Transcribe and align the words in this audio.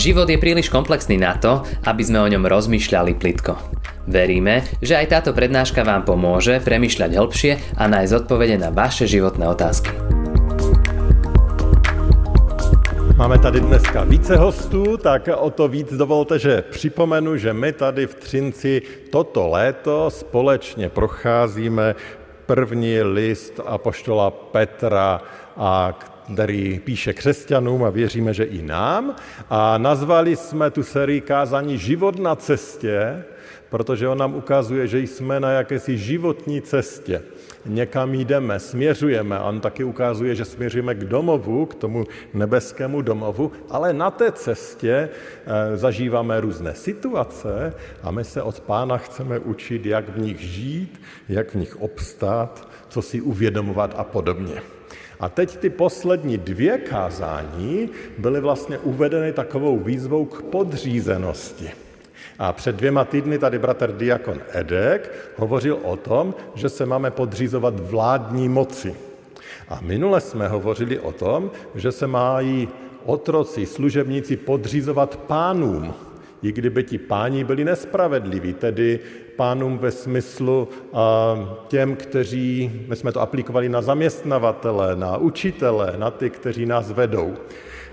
Život 0.00 0.32
je 0.32 0.40
príliš 0.40 0.72
komplexný 0.72 1.20
na 1.20 1.36
to, 1.36 1.60
aby 1.84 2.00
sme 2.00 2.24
o 2.24 2.30
ňom 2.32 2.48
rozmýšľali 2.48 3.20
plitko. 3.20 3.52
Veríme, 4.08 4.64
že 4.80 4.96
aj 4.96 5.12
táto 5.12 5.36
prednáška 5.36 5.84
vám 5.84 6.08
pomôže 6.08 6.56
premyšľať 6.64 7.20
hĺbšie 7.20 7.52
a 7.76 7.84
nájsť 7.84 8.24
odpovede 8.24 8.56
na 8.56 8.72
vaše 8.72 9.04
životné 9.04 9.44
otázky. 9.44 9.92
Máme 13.20 13.36
tady 13.44 13.60
dneska 13.60 14.08
více 14.08 14.40
hostů, 14.40 14.96
tak 14.96 15.28
o 15.36 15.52
to 15.52 15.68
víc 15.68 15.92
dovolte, 15.92 16.40
že 16.40 16.64
připomenu, 16.72 17.36
že 17.36 17.52
my 17.52 17.72
tady 17.72 18.08
v 18.08 18.14
Třinci 18.14 18.82
toto 19.12 19.52
léto 19.52 20.08
společně 20.08 20.88
procházíme 20.88 21.94
první 22.48 23.04
list 23.04 23.60
apoštola 23.60 24.30
Petra, 24.30 25.20
a 25.60 25.92
který 26.32 26.80
píše 26.84 27.12
křesťanům 27.12 27.84
a 27.84 27.90
věříme, 27.90 28.34
že 28.34 28.44
i 28.44 28.62
nám. 28.62 29.16
A 29.50 29.78
nazvali 29.78 30.36
jsme 30.36 30.70
tu 30.70 30.82
sérii 30.82 31.20
kázání 31.20 31.78
Život 31.78 32.18
na 32.18 32.36
cestě, 32.36 33.24
protože 33.70 34.08
on 34.08 34.18
nám 34.18 34.34
ukazuje, 34.34 34.86
že 34.86 35.00
jsme 35.00 35.40
na 35.40 35.50
jakési 35.50 35.98
životní 35.98 36.62
cestě. 36.62 37.22
Někam 37.66 38.14
jdeme, 38.14 38.58
směřujeme. 38.58 39.40
On 39.40 39.60
taky 39.60 39.84
ukazuje, 39.84 40.34
že 40.34 40.44
směřujeme 40.44 40.94
k 40.94 41.04
domovu, 41.04 41.66
k 41.66 41.74
tomu 41.74 42.04
nebeskému 42.34 43.02
domovu, 43.02 43.52
ale 43.70 43.92
na 43.92 44.10
té 44.10 44.32
cestě 44.32 45.08
eh, 45.08 45.76
zažíváme 45.76 46.40
různé 46.40 46.74
situace 46.74 47.74
a 48.02 48.10
my 48.10 48.24
se 48.24 48.42
od 48.42 48.60
pána 48.60 48.98
chceme 48.98 49.38
učit, 49.38 49.86
jak 49.86 50.08
v 50.08 50.18
nich 50.18 50.40
žít, 50.40 51.00
jak 51.28 51.50
v 51.50 51.54
nich 51.54 51.80
obstát, 51.80 52.68
co 52.88 53.02
si 53.02 53.20
uvědomovat 53.20 53.94
a 53.96 54.04
podobně. 54.04 54.79
A 55.20 55.28
teď 55.28 55.56
ty 55.56 55.70
poslední 55.70 56.38
dvě 56.38 56.78
kázání 56.78 57.88
byly 58.18 58.40
vlastně 58.40 58.78
uvedeny 58.78 59.32
takovou 59.32 59.78
výzvou 59.78 60.24
k 60.24 60.42
podřízenosti. 60.42 61.70
A 62.38 62.52
před 62.52 62.76
dvěma 62.76 63.04
týdny 63.04 63.38
tady 63.38 63.58
bratr 63.58 63.92
Diakon 63.92 64.40
Edek 64.52 65.12
hovořil 65.36 65.78
o 65.82 65.96
tom, 65.96 66.34
že 66.54 66.68
se 66.68 66.86
máme 66.86 67.10
podřízovat 67.10 67.80
vládní 67.80 68.48
moci. 68.48 68.94
A 69.68 69.78
minule 69.80 70.20
jsme 70.20 70.48
hovořili 70.48 70.98
o 70.98 71.12
tom, 71.12 71.50
že 71.74 71.92
se 71.92 72.06
mají 72.06 72.68
otroci, 73.04 73.66
služebníci 73.66 74.36
podřízovat 74.36 75.16
pánům, 75.16 75.94
i 76.42 76.52
kdyby 76.52 76.84
ti 76.84 76.98
páni 76.98 77.44
byli 77.44 77.64
nespravedliví, 77.64 78.52
tedy 78.54 79.00
pánům 79.36 79.78
ve 79.78 79.90
smyslu 79.90 80.68
těm, 81.68 81.96
kteří, 81.96 82.72
my 82.88 82.96
jsme 82.96 83.12
to 83.12 83.20
aplikovali 83.20 83.68
na 83.68 83.82
zaměstnavatele, 83.82 84.96
na 84.96 85.16
učitele, 85.16 85.94
na 85.96 86.10
ty, 86.10 86.30
kteří 86.30 86.66
nás 86.66 86.92
vedou. 86.92 87.34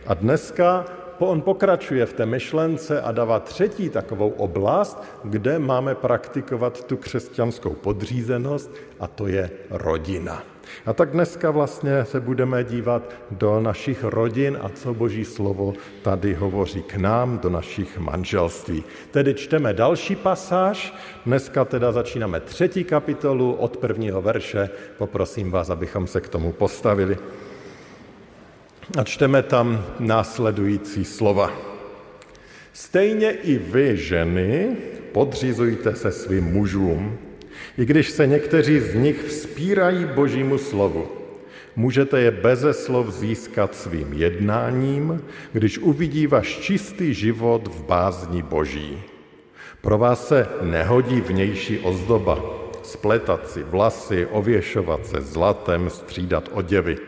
A 0.08 0.14
dneska 0.14 0.86
on 1.20 1.42
pokračuje 1.42 2.06
v 2.06 2.14
té 2.14 2.26
myšlence 2.26 3.02
a 3.02 3.12
dává 3.12 3.40
třetí 3.40 3.90
takovou 3.90 4.30
oblast, 4.30 5.04
kde 5.24 5.60
máme 5.60 5.96
praktikovat 5.96 6.84
tu 6.84 6.98
křesťanskou 6.98 7.74
podřízenost 7.74 8.72
a 9.00 9.08
to 9.08 9.28
je 9.28 9.50
rodina. 9.70 10.44
A 10.86 10.94
tak 10.94 11.10
dneska 11.12 11.52
vlastně 11.52 12.06
se 12.06 12.20
budeme 12.20 12.64
dívat 12.64 13.14
do 13.32 13.60
našich 13.60 14.04
rodin 14.04 14.58
a 14.62 14.70
co 14.70 14.94
Boží 14.94 15.26
slovo 15.26 15.74
tady 16.02 16.34
hovoří 16.34 16.84
k 16.84 16.96
nám, 16.96 17.40
do 17.40 17.50
našich 17.50 17.98
manželství. 17.98 18.84
Tedy 19.12 19.34
čteme 19.34 19.74
další 19.74 20.16
pasáž, 20.16 20.94
dneska 21.26 21.66
teda 21.66 21.92
začínáme 21.92 22.40
třetí 22.40 22.84
kapitolu 22.84 23.54
od 23.54 23.78
prvního 23.78 24.22
verše, 24.22 24.70
poprosím 24.98 25.52
vás, 25.52 25.70
abychom 25.70 26.08
se 26.08 26.22
k 26.22 26.30
tomu 26.30 26.52
postavili. 26.52 27.18
A 28.98 29.04
čteme 29.04 29.44
tam 29.44 29.86
následující 30.00 31.06
slova. 31.06 31.52
Stejně 32.74 33.32
i 33.32 33.58
vy, 33.58 33.98
ženy, 33.98 34.78
podřizujte 35.12 35.96
se 35.96 36.12
svým 36.12 36.44
mužům, 36.44 37.18
i 37.78 37.86
když 37.86 38.10
se 38.10 38.28
někteří 38.28 38.80
z 38.80 38.94
nich 38.94 39.24
vzpírají 39.24 40.06
božímu 40.06 40.58
slovu. 40.58 41.08
Můžete 41.76 42.22
je 42.22 42.32
beze 42.32 42.74
slov 42.74 43.14
získat 43.14 43.76
svým 43.76 44.14
jednáním, 44.14 45.22
když 45.54 45.78
uvidí 45.78 46.28
váš 46.28 46.48
čistý 46.48 47.14
život 47.14 47.68
v 47.68 47.84
bázni 47.84 48.42
boží. 48.42 49.02
Pro 49.82 49.98
vás 49.98 50.28
se 50.28 50.48
nehodí 50.62 51.22
vnější 51.22 51.80
ozdoba, 51.80 52.40
spletat 52.84 53.50
si 53.50 53.64
vlasy, 53.64 54.26
ověšovat 54.26 55.08
se 55.08 55.22
zlatem, 55.22 55.90
střídat 55.90 56.50
oděvy– 56.54 56.98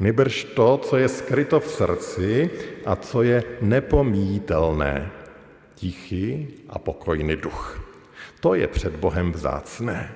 Nybrž 0.00 0.44
to, 0.44 0.78
co 0.78 0.96
je 0.96 1.08
skryto 1.08 1.60
v 1.60 1.66
srdci 1.66 2.50
a 2.86 2.96
co 2.96 3.22
je 3.22 3.44
nepomítelné. 3.60 5.10
Tichý 5.74 6.48
a 6.68 6.78
pokojný 6.78 7.36
duch. 7.36 7.89
To 8.40 8.54
je 8.54 8.66
před 8.66 8.96
Bohem 8.96 9.32
vzácné. 9.32 10.12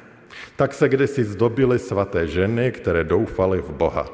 Tak 0.56 0.74
se 0.74 0.88
kdysi 0.88 1.24
zdobily 1.24 1.78
svaté 1.78 2.26
ženy, 2.26 2.72
které 2.72 3.04
doufaly 3.04 3.60
v 3.60 3.70
Boha. 3.70 4.08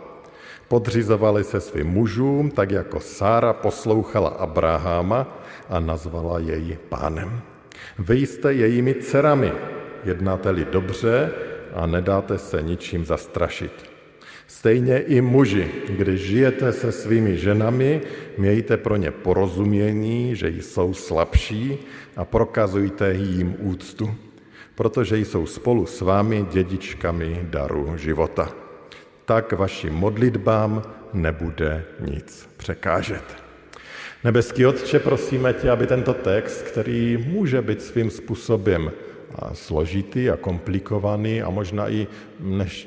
Podřizovali 0.69 1.45
se 1.45 1.61
svým 1.61 1.87
mužům, 1.87 2.51
tak 2.51 2.71
jako 2.71 3.01
Sára 3.01 3.53
poslouchala 3.53 4.29
Abraháma 4.29 5.39
a 5.69 5.81
nazvala 5.81 6.39
jej 6.39 6.79
pánem. 6.89 7.41
Vy 7.99 8.17
jste 8.17 8.53
jejími 8.53 8.95
dcerami, 8.95 9.53
jednáte-li 10.05 10.65
dobře 10.65 11.33
a 11.75 11.87
nedáte 11.87 12.39
se 12.39 12.63
ničím 12.63 13.05
zastrašit. 13.05 13.91
Stejně 14.51 14.99
i 14.99 15.21
muži, 15.21 15.71
když 15.89 16.21
žijete 16.21 16.73
se 16.73 16.93
svými 16.93 17.37
ženami, 17.37 18.01
mějte 18.39 18.77
pro 18.77 18.97
ně 18.97 19.11
porozumění, 19.11 20.37
že 20.37 20.49
jsou 20.49 20.95
slabší 20.95 21.79
a 22.17 22.25
prokazujte 22.25 23.15
jim 23.15 23.57
úctu, 23.59 24.15
protože 24.75 25.19
jsou 25.19 25.47
spolu 25.47 25.87
s 25.87 26.01
vámi 26.01 26.47
dědičkami 26.51 27.41
daru 27.43 27.97
života. 27.97 28.53
Tak 29.25 29.53
vašim 29.53 29.95
modlitbám 29.95 30.83
nebude 31.13 31.85
nic 32.01 32.49
překážet. 32.57 33.25
Nebeský 34.25 34.67
Otče, 34.67 34.99
prosíme 34.99 35.53
tě, 35.53 35.71
aby 35.71 35.87
tento 35.87 36.15
text, 36.15 36.63
který 36.63 37.17
může 37.17 37.63
být 37.63 37.83
svým 37.83 38.11
způsobem 38.11 38.91
složitý 39.53 40.31
a 40.31 40.37
komplikovaný 40.37 41.43
a 41.43 41.51
možná 41.51 41.91
i 41.91 42.07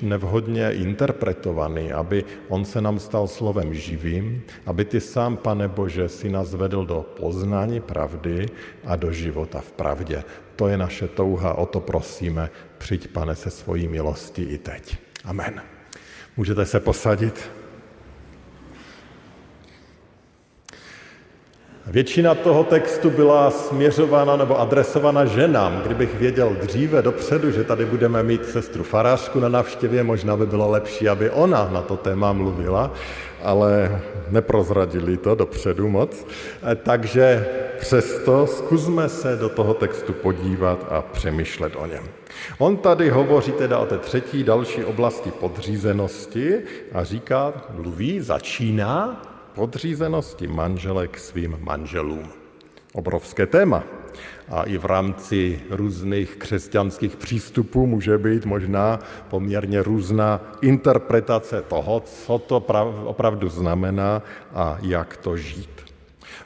nevhodně 0.02 0.72
interpretovaný, 0.72 1.92
aby 1.92 2.24
on 2.50 2.66
se 2.66 2.82
nám 2.82 3.00
stal 3.00 3.28
slovem 3.28 3.74
živým, 3.74 4.44
aby 4.66 4.86
ty 4.86 5.02
sám, 5.02 5.38
pane 5.38 5.68
Bože, 5.68 6.10
si 6.10 6.30
nás 6.30 6.54
vedl 6.54 6.86
do 6.86 7.06
poznání 7.20 7.80
pravdy 7.80 8.46
a 8.86 8.96
do 8.96 9.12
života 9.12 9.62
v 9.62 9.72
pravdě. 9.72 10.24
To 10.56 10.68
je 10.68 10.78
naše 10.78 11.08
touha, 11.08 11.54
o 11.54 11.66
to 11.66 11.80
prosíme. 11.80 12.50
Přijď, 12.78 13.08
pane, 13.08 13.36
se 13.36 13.50
svojí 13.50 13.88
milostí 13.88 14.44
i 14.44 14.58
teď. 14.58 14.98
Amen. 15.26 15.62
Můžete 16.38 16.66
se 16.66 16.80
posadit. 16.80 17.63
Většina 21.88 22.36
toho 22.36 22.64
textu 22.64 23.10
byla 23.10 23.52
směřována 23.52 24.36
nebo 24.38 24.60
adresována 24.60 25.26
ženám. 25.26 25.82
Kdybych 25.86 26.16
věděl 26.20 26.56
dříve 26.62 27.02
dopředu, 27.02 27.52
že 27.52 27.64
tady 27.64 27.86
budeme 27.86 28.24
mít 28.24 28.46
sestru 28.46 28.84
farářku 28.84 29.40
na 29.40 29.50
návštěvě, 29.50 30.04
možná 30.04 30.38
by 30.38 30.46
bylo 30.46 30.70
lepší, 30.72 31.10
aby 31.10 31.30
ona 31.30 31.70
na 31.72 31.82
to 31.82 31.98
téma 31.98 32.34
mluvila, 32.34 32.92
ale 33.44 34.02
neprozradili 34.30 35.18
to 35.18 35.36
dopředu 35.36 35.90
moc. 35.90 36.28
Takže 36.84 37.48
přesto 37.80 38.48
zkusme 38.48 39.10
se 39.10 39.36
do 39.36 39.50
toho 39.50 39.74
textu 39.74 40.14
podívat 40.14 40.86
a 40.90 41.02
přemýšlet 41.02 41.74
o 41.76 41.86
něm. 41.86 42.04
On 42.58 42.78
tady 42.78 43.10
hovoří 43.10 43.52
teda 43.52 43.80
o 43.80 43.86
té 43.86 43.98
třetí 43.98 44.44
další 44.44 44.84
oblasti 44.84 45.32
podřízenosti 45.32 46.60
a 46.94 47.04
říká, 47.04 47.54
mluví, 47.76 48.22
začíná 48.22 49.22
podřízenosti 49.56 50.48
manželek 50.48 51.18
svým 51.18 51.58
manželům. 51.62 52.30
Obrovské 52.94 53.46
téma. 53.46 53.84
A 54.50 54.64
i 54.64 54.78
v 54.78 54.86
rámci 54.86 55.60
různých 55.70 56.36
křesťanských 56.36 57.16
přístupů 57.16 57.88
může 57.88 58.18
být 58.18 58.46
možná 58.46 59.00
poměrně 59.30 59.84
různá 59.84 60.42
interpretace 60.62 61.62
toho, 61.62 62.00
co 62.00 62.40
to 62.40 62.58
opravdu 63.06 63.50
znamená 63.50 64.22
a 64.54 64.78
jak 64.82 65.18
to 65.18 65.38
žít. 65.38 65.70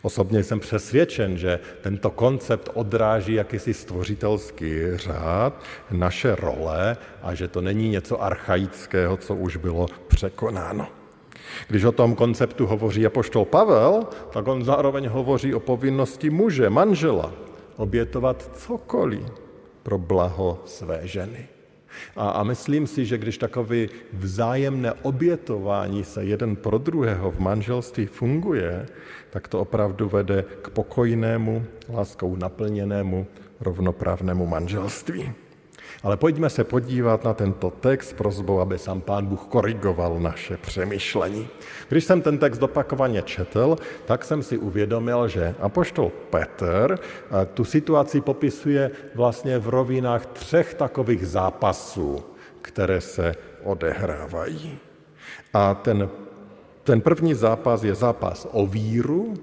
Osobně 0.02 0.44
jsem 0.44 0.60
přesvědčen, 0.60 1.38
že 1.38 1.60
tento 1.82 2.10
koncept 2.10 2.70
odráží 2.74 3.34
jakýsi 3.34 3.74
stvořitelský 3.74 4.76
řád, 4.96 5.64
naše 5.92 6.36
role 6.36 6.98
a 7.24 7.34
že 7.34 7.48
to 7.48 7.62
není 7.62 7.90
něco 7.90 8.24
archaického, 8.24 9.18
co 9.18 9.36
už 9.36 9.58
bylo 9.58 9.86
překonáno. 10.08 10.97
Když 11.68 11.84
o 11.84 11.92
tom 11.92 12.16
konceptu 12.16 12.66
hovoří 12.66 13.06
apoštol 13.06 13.46
Pavel, 13.46 14.08
tak 14.32 14.48
on 14.48 14.64
zároveň 14.64 15.08
hovoří 15.08 15.54
o 15.54 15.60
povinnosti 15.60 16.30
muže, 16.30 16.70
manžela, 16.70 17.32
obětovat 17.76 18.50
cokoliv 18.54 19.22
pro 19.84 19.98
blaho 19.98 20.62
své 20.66 21.08
ženy. 21.08 21.48
A, 22.16 22.30
a 22.30 22.44
myslím 22.44 22.88
si, 22.88 23.06
že 23.06 23.18
když 23.18 23.38
takové 23.38 23.88
vzájemné 24.14 24.94
obětování 24.94 26.04
se 26.04 26.26
jeden 26.26 26.56
pro 26.56 26.78
druhého 26.78 27.32
v 27.32 27.40
manželství 27.40 28.06
funguje, 28.06 28.86
tak 29.30 29.48
to 29.48 29.60
opravdu 29.60 30.10
vede 30.10 30.46
k 30.62 30.70
pokojnému, 30.70 31.66
láskou 31.94 32.36
naplněnému, 32.36 33.28
rovnoprávnému 33.60 34.46
manželství. 34.48 35.34
Ale 36.04 36.18
pojďme 36.18 36.50
se 36.50 36.64
podívat 36.64 37.24
na 37.24 37.34
tento 37.34 37.70
text 37.70 38.14
prozbou, 38.14 38.60
aby 38.60 38.78
sám 38.78 39.02
Pán 39.02 39.26
Bůh 39.26 39.46
korigoval 39.50 40.20
naše 40.20 40.58
přemýšlení. 40.58 41.48
Když 41.90 42.04
jsem 42.04 42.22
ten 42.22 42.38
text 42.38 42.64
opakovaně 42.64 43.22
četl, 43.22 43.76
tak 44.06 44.26
jsem 44.26 44.44
si 44.44 44.58
uvědomil, 44.58 45.28
že 45.28 45.56
apoštol 45.60 46.12
Petr 46.30 47.00
eh, 47.00 47.46
tu 47.54 47.64
situaci 47.64 48.22
popisuje 48.22 48.92
vlastně 49.16 49.60
v 49.60 49.70
rovinách 49.70 50.26
třech 50.26 50.74
takových 50.74 51.28
zápasů, 51.28 52.24
které 52.62 53.02
se 53.02 53.36
odehrávají. 53.64 54.80
A 55.54 55.74
ten, 55.74 56.10
ten 56.84 57.02
první 57.02 57.34
zápas 57.34 57.84
je 57.84 57.96
zápas 57.96 58.48
o 58.52 58.66
víru, 58.68 59.34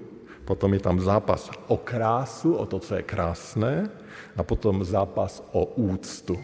potom 0.45 0.73
je 0.73 0.79
tam 0.79 0.99
zápas 0.99 1.51
o 1.67 1.77
krásu, 1.77 2.53
o 2.53 2.65
to, 2.65 2.79
co 2.79 2.95
je 2.95 3.03
krásné, 3.03 3.89
a 4.37 4.43
potom 4.43 4.83
zápas 4.83 5.43
o 5.51 5.65
úctu. 5.65 6.39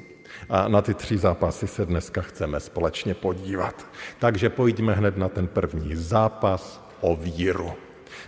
A 0.50 0.68
na 0.68 0.82
ty 0.82 0.94
tři 0.94 1.18
zápasy 1.18 1.68
se 1.68 1.86
dneska 1.86 2.22
chceme 2.22 2.60
společně 2.60 3.14
podívat. 3.14 3.86
Takže 4.20 4.50
pojďme 4.50 4.94
hned 4.94 5.18
na 5.18 5.30
ten 5.30 5.48
první 5.48 5.96
zápas 5.96 6.88
o 7.02 7.16
víru. 7.16 7.74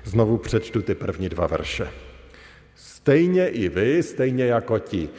Znovu 0.04 0.38
přečtu 0.38 0.82
ty 0.82 0.96
první 0.96 1.30
dva 1.30 1.48
verše. 1.48 2.13
Stejně 3.04 3.48
i 3.48 3.70
vy, 3.70 4.04
stejně 4.04 4.46
jako 4.46 4.80
ti 4.80 5.10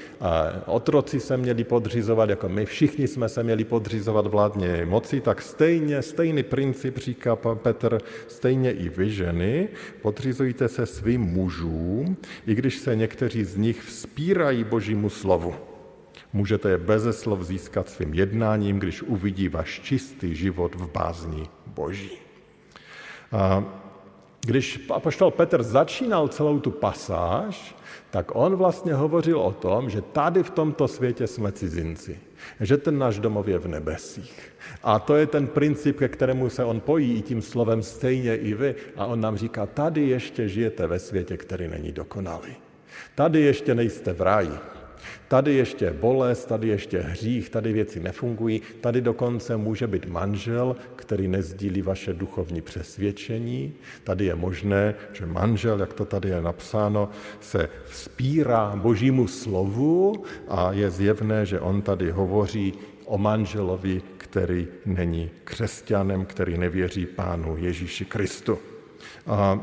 otroci 0.67 1.21
se 1.21 1.37
měli 1.37 1.65
podřizovat, 1.65 2.31
jako 2.31 2.49
my 2.49 2.67
všichni 2.67 3.09
jsme 3.09 3.29
se 3.29 3.43
měli 3.43 3.65
podřizovat 3.65 4.27
vládně 4.27 4.87
moci, 4.87 5.21
tak 5.21 5.43
stejně, 5.43 6.03
stejný 6.03 6.43
princip 6.43 6.99
říká 6.99 7.37
Petr, 7.37 7.99
stejně 8.29 8.73
i 8.73 8.89
vy 8.89 9.11
ženy, 9.11 9.69
podřizujte 10.03 10.69
se 10.69 10.87
svým 10.87 11.21
mužům, 11.21 12.17
i 12.47 12.55
když 12.55 12.79
se 12.79 12.97
někteří 12.97 13.45
z 13.45 13.57
nich 13.57 13.83
vzpírají 13.83 14.65
božímu 14.65 15.11
slovu. 15.11 15.55
Můžete 16.33 16.71
je 16.71 16.79
beze 16.79 17.13
slov 17.13 17.43
získat 17.43 17.89
svým 17.89 18.15
jednáním, 18.15 18.79
když 18.79 19.03
uvidí 19.03 19.49
váš 19.49 19.81
čistý 19.81 20.35
život 20.35 20.75
v 20.75 20.91
bázni 20.91 21.47
boží. 21.67 22.11
A 23.33 23.65
když 24.45 24.81
apoštol 24.91 25.31
Petr 25.31 25.63
začínal 25.63 26.29
celou 26.29 26.61
tu 26.61 26.71
pasáž, 26.71 27.77
tak 28.11 28.31
on 28.35 28.57
vlastně 28.57 28.95
hovořil 28.95 29.41
o 29.41 29.53
tom, 29.53 29.91
že 29.91 30.03
tady 30.03 30.43
v 30.43 30.51
tomto 30.51 30.89
světě 30.89 31.27
jsme 31.27 31.53
cizinci, 31.53 32.19
že 32.61 32.77
ten 32.77 32.99
náš 32.99 33.19
domov 33.19 33.49
je 33.49 33.59
v 33.59 33.69
nebesích. 33.69 34.53
A 34.83 34.99
to 34.99 35.17
je 35.17 35.27
ten 35.27 35.47
princip, 35.47 35.99
ke 35.99 36.09
kterému 36.09 36.51
se 36.51 36.65
on 36.65 36.81
pojí 36.81 37.19
i 37.19 37.23
tím 37.23 37.43
slovem 37.43 37.83
stejně 37.83 38.37
i 38.37 38.55
vy. 38.55 38.75
A 38.97 39.07
on 39.07 39.21
nám 39.21 39.37
říká, 39.37 39.67
tady 39.67 40.09
ještě 40.09 40.49
žijete 40.49 40.87
ve 40.87 40.99
světě, 40.99 41.37
který 41.37 41.69
není 41.69 41.93
dokonalý. 41.93 42.57
Tady 43.15 43.41
ještě 43.41 43.75
nejste 43.75 44.13
v 44.13 44.21
ráji. 44.21 44.74
Tady 45.29 45.55
ještě 45.55 45.91
bolest, 45.91 46.45
tady 46.45 46.69
ještě 46.69 46.99
hřích, 47.01 47.51
tady 47.51 47.73
věci 47.73 48.01
nefungují, 48.01 48.63
tady 48.81 49.01
dokonce 49.01 49.57
může 49.57 49.87
být 49.87 50.07
manžel, 50.07 50.77
který 50.97 51.29
nezdílí 51.29 51.83
vaše 51.83 52.15
duchovní 52.15 52.61
přesvědčení. 52.61 53.75
Tady 54.05 54.25
je 54.25 54.35
možné, 54.35 54.95
že 55.13 55.27
manžel, 55.27 55.81
jak 55.81 55.93
to 55.93 56.05
tady 56.05 56.29
je 56.29 56.43
napsáno, 56.43 57.09
se 57.41 57.69
vzpírá 57.85 58.77
božímu 58.77 59.27
slovu 59.27 60.25
a 60.49 60.73
je 60.73 60.91
zjevné, 60.91 61.47
že 61.47 61.61
on 61.61 61.83
tady 61.83 62.11
hovoří 62.11 62.73
o 63.05 63.19
manželovi, 63.19 64.03
který 64.17 64.69
není 64.87 65.31
křesťanem, 65.45 66.25
který 66.25 66.59
nevěří 66.59 67.07
Pánu 67.07 67.57
Ježíši 67.57 68.05
Kristu. 68.05 68.59
A 69.27 69.61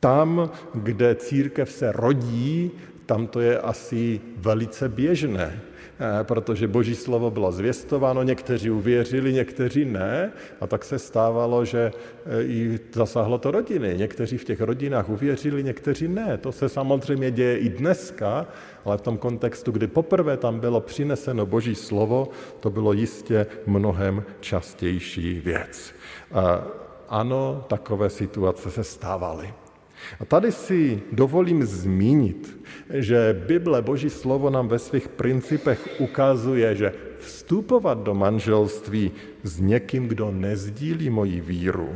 tam, 0.00 0.50
kde 0.74 1.14
církev 1.14 1.72
se 1.72 1.92
rodí, 1.92 2.70
tam 3.08 3.26
to 3.26 3.40
je 3.40 3.58
asi 3.58 4.20
velice 4.36 4.88
běžné, 4.88 5.48
eh, 5.56 6.24
protože 6.24 6.68
boží 6.68 6.94
slovo 6.94 7.30
bylo 7.30 7.52
zvěstováno, 7.52 8.22
někteří 8.22 8.70
uvěřili, 8.70 9.32
někteří 9.32 9.84
ne, 9.84 10.32
a 10.60 10.66
tak 10.66 10.84
se 10.84 10.98
stávalo, 10.98 11.64
že 11.64 11.88
eh, 11.88 12.42
i 12.42 12.80
zasáhlo 12.92 13.38
to 13.38 13.50
rodiny. 13.50 13.94
Někteří 13.96 14.38
v 14.38 14.44
těch 14.44 14.60
rodinách 14.60 15.08
uvěřili, 15.08 15.64
někteří 15.64 16.08
ne. 16.08 16.36
To 16.36 16.52
se 16.52 16.68
samozřejmě 16.68 17.30
děje 17.30 17.58
i 17.58 17.68
dneska, 17.68 18.46
ale 18.84 18.98
v 18.98 19.00
tom 19.00 19.16
kontextu, 19.16 19.72
kdy 19.72 19.86
poprvé 19.86 20.36
tam 20.36 20.60
bylo 20.60 20.80
přineseno 20.80 21.46
boží 21.46 21.74
slovo, 21.74 22.28
to 22.60 22.70
bylo 22.70 22.92
jistě 22.92 23.46
mnohem 23.66 24.24
častější 24.40 25.40
věc. 25.40 25.94
A 26.32 26.60
ano, 27.08 27.64
takové 27.68 28.10
situace 28.10 28.70
se 28.70 28.84
stávaly. 28.84 29.67
A 30.20 30.24
tady 30.24 30.52
si 30.52 31.02
dovolím 31.12 31.64
zmínit, 31.64 32.64
že 32.90 33.42
Bible, 33.46 33.82
Boží 33.82 34.10
slovo 34.10 34.50
nám 34.50 34.68
ve 34.68 34.78
svých 34.78 35.08
principech 35.08 35.88
ukazuje, 35.98 36.74
že 36.74 36.92
vstupovat 37.20 37.98
do 37.98 38.14
manželství 38.14 39.12
s 39.42 39.60
někým, 39.60 40.08
kdo 40.08 40.30
nezdílí 40.30 41.10
moji 41.10 41.40
víru, 41.40 41.88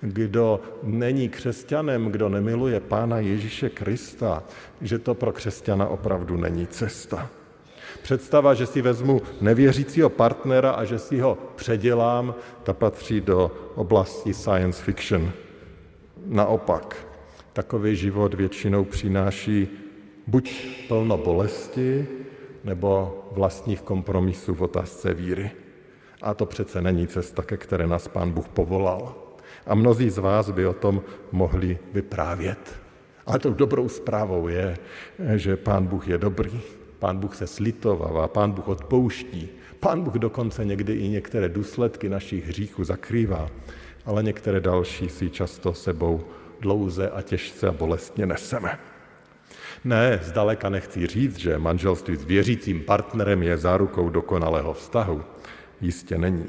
kdo 0.00 0.60
není 0.82 1.28
křesťanem, 1.28 2.06
kdo 2.06 2.28
nemiluje 2.28 2.80
Pána 2.80 3.18
Ježíše 3.18 3.70
Krista, 3.70 4.42
že 4.80 4.98
to 4.98 5.14
pro 5.14 5.32
křesťana 5.32 5.88
opravdu 5.88 6.36
není 6.36 6.66
cesta. 6.66 7.30
Představa, 8.02 8.54
že 8.54 8.66
si 8.66 8.82
vezmu 8.82 9.22
nevěřícího 9.40 10.08
partnera 10.08 10.70
a 10.70 10.84
že 10.84 10.98
si 10.98 11.18
ho 11.18 11.38
předělám, 11.56 12.34
ta 12.62 12.72
patří 12.72 13.20
do 13.20 13.50
oblasti 13.74 14.34
science 14.34 14.82
fiction. 14.82 15.32
Naopak, 16.26 17.07
takový 17.58 17.96
život 17.96 18.34
většinou 18.34 18.84
přináší 18.84 19.68
buď 20.26 20.66
plno 20.88 21.18
bolesti, 21.18 22.06
nebo 22.64 23.18
vlastních 23.32 23.82
kompromisů 23.82 24.54
v 24.54 24.62
otázce 24.62 25.14
víry. 25.14 25.50
A 26.22 26.34
to 26.34 26.46
přece 26.46 26.82
není 26.82 27.06
cesta, 27.06 27.42
ke 27.42 27.56
které 27.56 27.86
nás 27.86 28.08
Pán 28.08 28.30
Bůh 28.30 28.48
povolal. 28.48 29.14
A 29.66 29.74
mnozí 29.74 30.10
z 30.10 30.18
vás 30.18 30.50
by 30.50 30.66
o 30.66 30.72
tom 30.72 31.02
mohli 31.32 31.78
vyprávět. 31.92 32.78
Ale 33.26 33.38
tou 33.38 33.52
dobrou 33.52 33.88
zprávou 33.88 34.48
je, 34.48 34.78
že 35.36 35.56
Pán 35.56 35.86
Bůh 35.86 36.08
je 36.08 36.18
dobrý. 36.18 36.60
Pán 36.98 37.18
Bůh 37.18 37.34
se 37.34 37.46
slitovává, 37.46 38.28
Pán 38.28 38.52
Bůh 38.52 38.68
odpouští. 38.68 39.48
Pán 39.80 40.02
Bůh 40.02 40.14
dokonce 40.14 40.64
někdy 40.64 40.92
i 40.92 41.08
některé 41.08 41.48
důsledky 41.48 42.08
našich 42.08 42.46
hříchů 42.46 42.84
zakrývá, 42.84 43.50
ale 44.06 44.22
některé 44.22 44.60
další 44.60 45.08
si 45.08 45.30
často 45.30 45.74
sebou 45.74 46.37
dlouze 46.60 47.10
a 47.10 47.22
těžce 47.22 47.68
a 47.68 47.72
bolestně 47.72 48.26
neseme. 48.26 48.78
Ne, 49.84 50.20
zdaleka 50.22 50.68
nechci 50.68 51.06
říct, 51.06 51.36
že 51.36 51.58
manželství 51.58 52.16
s 52.16 52.24
věřícím 52.24 52.80
partnerem 52.80 53.42
je 53.42 53.58
zárukou 53.58 54.10
dokonalého 54.10 54.74
vztahu. 54.74 55.24
Jistě 55.80 56.18
není. 56.18 56.46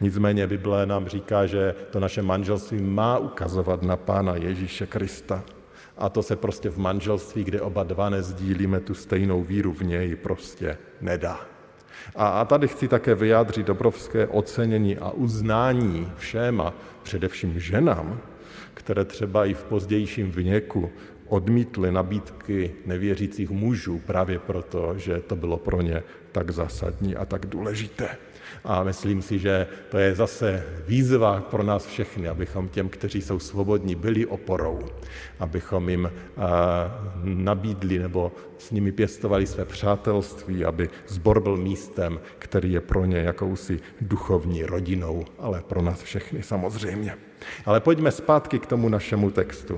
Nicméně 0.00 0.46
Bible 0.46 0.86
nám 0.86 1.08
říká, 1.08 1.46
že 1.46 1.74
to 1.90 2.00
naše 2.00 2.22
manželství 2.22 2.82
má 2.82 3.18
ukazovat 3.18 3.82
na 3.82 3.96
Pána 3.96 4.36
Ježíše 4.36 4.86
Krista. 4.86 5.44
A 5.98 6.08
to 6.08 6.22
se 6.22 6.36
prostě 6.36 6.70
v 6.70 6.78
manželství, 6.78 7.44
kde 7.44 7.60
oba 7.60 7.82
dva 7.82 8.10
nezdílíme 8.10 8.80
tu 8.80 8.94
stejnou 8.94 9.42
víru 9.42 9.72
v 9.72 9.82
něj, 9.82 10.16
prostě 10.16 10.78
nedá. 11.00 11.40
A, 12.16 12.44
tady 12.44 12.68
chci 12.68 12.88
také 12.88 13.14
vyjádřit 13.14 13.68
obrovské 13.68 14.26
ocenění 14.26 14.98
a 14.98 15.10
uznání 15.10 16.12
všem 16.16 16.60
a 16.60 16.72
především 17.02 17.60
ženám, 17.60 18.20
které 18.80 19.04
třeba 19.04 19.46
i 19.46 19.54
v 19.54 19.64
pozdějším 19.64 20.30
věku 20.30 20.90
odmítly 21.26 21.92
nabídky 21.92 22.72
nevěřících 22.86 23.50
mužů 23.50 23.98
právě 23.98 24.38
proto, 24.38 24.98
že 24.98 25.20
to 25.20 25.36
bylo 25.36 25.56
pro 25.56 25.82
ně 25.82 26.02
tak 26.32 26.50
zásadní 26.50 27.16
a 27.16 27.24
tak 27.24 27.46
důležité. 27.46 28.08
A 28.64 28.82
myslím 28.82 29.22
si, 29.22 29.38
že 29.38 29.66
to 29.88 29.98
je 29.98 30.14
zase 30.14 30.64
výzva 30.86 31.40
pro 31.40 31.62
nás 31.62 31.86
všechny, 31.86 32.28
abychom 32.28 32.68
těm, 32.68 32.88
kteří 32.88 33.22
jsou 33.22 33.38
svobodní, 33.38 33.94
byli 33.94 34.26
oporou, 34.26 34.78
abychom 35.38 35.88
jim 35.88 36.10
nabídli 37.24 37.98
nebo 37.98 38.32
s 38.58 38.70
nimi 38.70 38.92
pěstovali 38.92 39.46
své 39.46 39.64
přátelství, 39.64 40.64
aby 40.64 40.88
zbor 41.06 41.40
byl 41.40 41.56
místem, 41.56 42.20
který 42.38 42.72
je 42.72 42.80
pro 42.80 43.04
ně 43.04 43.18
jakousi 43.18 43.80
duchovní 44.00 44.62
rodinou, 44.62 45.24
ale 45.38 45.62
pro 45.62 45.82
nás 45.82 46.02
všechny 46.02 46.42
samozřejmě. 46.42 47.16
Ale 47.64 47.80
pojďme 47.80 48.10
zpátky 48.10 48.58
k 48.58 48.66
tomu 48.66 48.88
našemu 48.88 49.30
textu. 49.30 49.74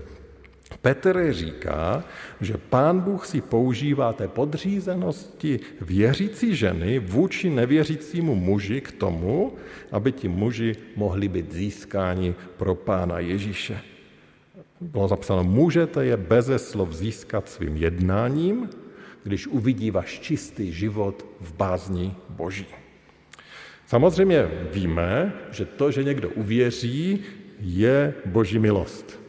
Petr 0.80 1.32
říká, 1.32 2.04
že 2.40 2.54
pán 2.56 3.00
Bůh 3.00 3.26
si 3.26 3.40
používá 3.40 4.12
té 4.12 4.28
podřízenosti 4.28 5.60
věřící 5.80 6.56
ženy 6.56 6.98
vůči 6.98 7.50
nevěřícímu 7.50 8.34
muži 8.34 8.80
k 8.80 8.92
tomu, 8.92 9.54
aby 9.92 10.12
ti 10.12 10.28
muži 10.28 10.76
mohli 10.96 11.28
být 11.28 11.52
získáni 11.52 12.34
pro 12.56 12.74
pána 12.74 13.18
Ježíše. 13.18 13.80
Bylo 14.80 15.08
zapsáno, 15.08 15.44
můžete 15.44 16.04
je 16.04 16.16
beze 16.16 16.58
slov 16.58 16.92
získat 16.92 17.48
svým 17.48 17.76
jednáním, 17.76 18.70
když 19.24 19.46
uvidí 19.46 19.90
váš 19.90 20.20
čistý 20.20 20.72
život 20.72 21.26
v 21.40 21.54
bázni 21.54 22.14
Boží. 22.28 22.66
Samozřejmě 23.86 24.48
víme, 24.72 25.32
že 25.50 25.64
to, 25.64 25.90
že 25.90 26.04
někdo 26.04 26.30
uvěří, 26.30 27.20
je 27.60 28.14
Boží 28.26 28.58
milost. 28.58 29.21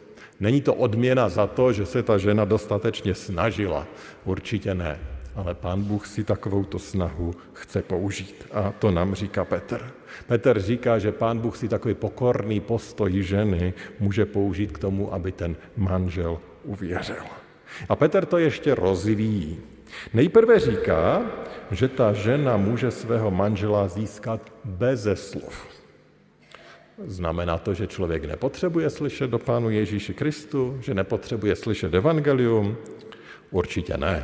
Není 0.43 0.61
to 0.61 0.73
odměna 0.73 1.29
za 1.29 1.47
to, 1.47 1.73
že 1.73 1.85
se 1.85 2.03
ta 2.03 2.17
žena 2.17 2.45
dostatečně 2.45 3.15
snažila. 3.15 3.87
Určitě 4.25 4.75
ne. 4.75 4.99
Ale 5.35 5.55
pán 5.55 5.83
Bůh 5.83 6.07
si 6.07 6.23
takovouto 6.23 6.79
snahu 6.79 7.31
chce 7.53 7.81
použít. 7.81 8.47
A 8.51 8.71
to 8.79 8.91
nám 8.91 9.15
říká 9.15 9.45
Petr. 9.45 9.91
Petr 10.27 10.61
říká, 10.61 10.99
že 10.99 11.11
pán 11.11 11.39
Bůh 11.39 11.57
si 11.57 11.67
takový 11.67 11.93
pokorný 11.93 12.59
postoj 12.59 13.23
ženy 13.23 13.73
může 13.99 14.25
použít 14.25 14.71
k 14.71 14.79
tomu, 14.79 15.13
aby 15.13 15.31
ten 15.31 15.55
manžel 15.77 16.39
uvěřil. 16.63 17.23
A 17.89 17.95
Petr 17.95 18.25
to 18.25 18.37
ještě 18.37 18.75
rozvíjí. 18.75 19.59
Nejprve 20.13 20.59
říká, 20.59 21.21
že 21.71 21.87
ta 21.87 22.13
žena 22.13 22.57
může 22.57 22.91
svého 22.91 23.31
manžela 23.31 23.87
získat 23.87 24.53
beze 24.65 25.15
slov. 25.15 25.82
Znamená 27.05 27.57
to, 27.57 27.73
že 27.73 27.87
člověk 27.87 28.25
nepotřebuje 28.25 28.89
slyšet 28.89 29.29
do 29.29 29.39
Pánu 29.39 29.69
Ježíši 29.69 30.13
Kristu, 30.13 30.77
že 30.81 30.93
nepotřebuje 30.93 31.55
slyšet 31.55 31.93
evangelium? 31.93 32.77
Určitě 33.51 33.97
ne. 33.97 34.23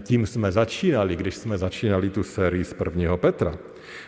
Tím 0.00 0.26
jsme 0.26 0.52
začínali, 0.52 1.16
když 1.16 1.34
jsme 1.34 1.58
začínali 1.58 2.10
tu 2.10 2.22
sérii 2.22 2.64
z 2.64 2.74
prvního 2.74 3.16
Petra. 3.16 3.58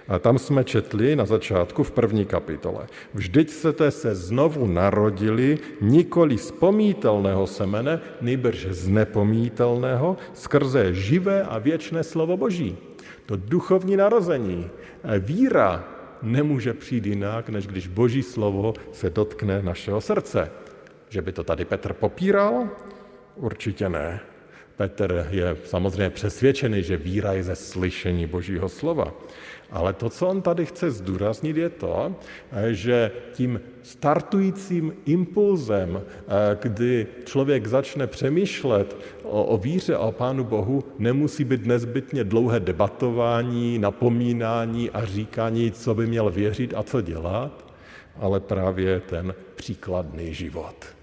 A 0.09 0.19
tam 0.19 0.39
jsme 0.39 0.65
četli 0.65 1.17
na 1.17 1.25
začátku 1.25 1.83
v 1.83 1.91
první 1.91 2.25
kapitole. 2.25 2.87
Vždyť 3.15 3.51
jste 3.51 3.91
se 3.91 4.15
znovu 4.15 4.67
narodili 4.67 5.59
nikoli 5.81 6.39
z 6.39 6.51
pomítelného 6.51 7.47
semene, 7.47 8.01
nejbrž 8.21 8.67
z 8.71 8.89
nepomítelného, 8.89 10.17
skrze 10.35 10.95
živé 10.95 11.43
a 11.43 11.59
věčné 11.59 12.03
slovo 12.03 12.37
Boží. 12.37 12.77
To 13.27 13.37
duchovní 13.37 13.97
narození, 13.97 14.71
víra 15.19 15.98
nemůže 16.23 16.75
přijít 16.75 17.07
jinak, 17.07 17.49
než 17.49 17.67
když 17.67 17.87
Boží 17.87 18.23
slovo 18.23 18.75
se 18.93 19.11
dotkne 19.11 19.63
našeho 19.63 20.01
srdce. 20.01 20.51
Že 21.09 21.23
by 21.23 21.33
to 21.33 21.45
tady 21.45 21.65
Petr 21.65 21.93
popíral? 21.93 22.69
Určitě 23.37 23.89
ne. 23.89 24.21
Petr 24.77 25.27
je 25.31 25.57
samozřejmě 25.65 26.11
přesvědčený, 26.11 26.83
že 26.83 26.97
víra 26.97 27.33
je 27.33 27.43
ze 27.43 27.57
slyšení 27.57 28.27
Božího 28.27 28.69
slova. 28.69 29.15
Ale 29.71 29.93
to, 29.93 30.11
co 30.11 30.29
on 30.29 30.43
tady 30.43 30.67
chce 30.67 30.91
zdůraznit, 30.91 31.57
je 31.57 31.69
to, 31.69 32.15
že 32.71 33.11
tím 33.33 33.61
startujícím 33.83 34.93
impulzem, 35.07 36.03
kdy 36.63 37.07
člověk 37.25 37.67
začne 37.67 38.07
přemýšlet 38.07 38.97
o, 39.23 39.45
o 39.45 39.59
víře 39.59 39.95
a 39.95 39.99
o 39.99 40.13
Pánu 40.13 40.45
Bohu, 40.45 40.85
nemusí 40.99 41.45
být 41.45 41.67
nezbytně 41.67 42.25
dlouhé 42.25 42.61
debatování, 42.61 43.79
napomínání 43.79 44.91
a 44.91 45.05
říkání, 45.05 45.71
co 45.71 45.95
by 45.95 46.07
měl 46.07 46.31
věřit 46.31 46.75
a 46.77 46.83
co 46.83 47.01
dělat, 47.01 47.73
ale 48.17 48.41
právě 48.41 49.01
ten 49.01 49.35
příkladný 49.55 50.35
život 50.35 50.98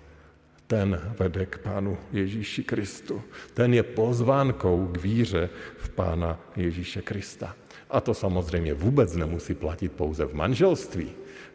ten 0.67 1.01
vede 1.19 1.45
k 1.45 1.57
Pánu 1.57 1.97
Ježíši 2.11 2.63
Kristu. 2.63 3.21
Ten 3.53 3.73
je 3.73 3.83
pozvánkou 3.83 4.87
k 4.91 4.97
víře 4.97 5.49
v 5.77 5.89
Pána 5.89 6.39
Ježíše 6.55 7.01
Krista. 7.01 7.55
A 7.89 8.01
to 8.01 8.13
samozřejmě 8.13 8.73
vůbec 8.73 9.15
nemusí 9.15 9.53
platit 9.53 9.91
pouze 9.91 10.25
v 10.25 10.33
manželství. 10.33 11.11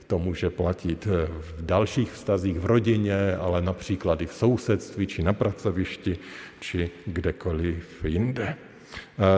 To 0.07 0.19
může 0.19 0.51
platit 0.51 1.07
v 1.41 1.55
dalších 1.61 2.13
vztazích 2.13 2.59
v 2.59 2.67
rodině, 2.67 3.37
ale 3.37 3.63
například 3.63 4.23
i 4.23 4.27
v 4.27 4.33
sousedství, 4.33 5.07
či 5.07 5.23
na 5.23 5.33
pracovišti, 5.33 6.19
či 6.61 6.91
kdekoliv 7.07 8.05
jinde. 8.05 8.57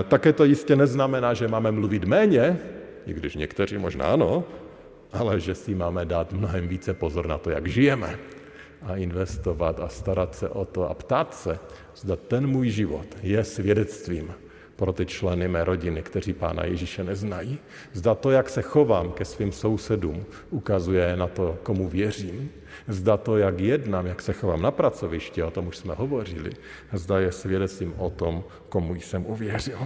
Také 0.09 0.33
to 0.33 0.45
jistě 0.45 0.77
neznamená, 0.77 1.35
že 1.35 1.49
máme 1.49 1.73
mluvit 1.73 2.05
méně, 2.05 2.59
i 3.07 3.15
když 3.15 3.37
někteří 3.37 3.79
možná 3.79 4.07
ano, 4.07 4.45
ale 5.13 5.41
že 5.41 5.55
si 5.55 5.75
máme 5.75 6.05
dát 6.05 6.33
mnohem 6.33 6.69
více 6.69 6.95
pozor 6.95 7.27
na 7.27 7.39
to, 7.39 7.51
jak 7.51 7.67
žijeme 7.67 8.19
a 8.85 8.97
investovat 8.97 9.81
a 9.81 9.89
starat 9.89 10.35
se 10.35 10.49
o 10.49 10.65
to 10.65 10.91
a 10.91 10.95
ptát 10.95 11.35
se, 11.35 11.59
zda 11.97 12.17
ten 12.17 12.47
můj 12.47 12.71
život 12.71 13.07
je 13.23 13.45
svědectvím 13.45 14.35
pro 14.77 14.93
ty 14.93 15.07
členy 15.07 15.49
mé 15.49 15.65
rodiny, 15.65 16.03
kteří 16.03 16.33
Pána 16.33 16.65
Ježíše 16.65 17.05
neznají. 17.05 17.59
Zda 17.93 18.15
to, 18.15 18.31
jak 18.31 18.49
se 18.49 18.63
chovám 18.63 19.13
ke 19.13 19.25
svým 19.25 19.53
sousedům, 19.53 20.25
ukazuje 20.51 21.17
na 21.17 21.27
to, 21.27 21.59
komu 21.63 21.89
věřím. 21.89 22.51
Zda 22.89 23.17
to, 23.17 23.37
jak 23.39 23.61
jednám, 23.61 24.07
jak 24.07 24.23
se 24.23 24.33
chovám 24.33 24.63
na 24.63 24.71
pracovišti, 24.71 25.43
o 25.43 25.51
tom 25.51 25.67
už 25.67 25.77
jsme 25.77 25.95
hovořili, 25.95 26.51
zda 26.93 27.21
je 27.21 27.33
svědectvím 27.33 27.95
o 27.99 28.11
tom, 28.11 28.45
komu 28.69 28.95
jsem 28.95 29.27
uvěřil. 29.27 29.79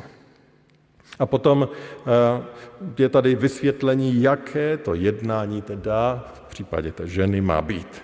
A 1.18 1.26
potom 1.26 1.68
eh, 1.68 2.42
je 2.98 3.08
tady 3.08 3.34
vysvětlení, 3.34 4.22
jaké 4.22 4.76
to 4.76 4.94
jednání 4.94 5.62
teda 5.62 6.24
v 6.34 6.40
případě 6.40 6.92
té 6.92 7.08
ženy 7.08 7.40
má 7.40 7.62
být. 7.62 8.02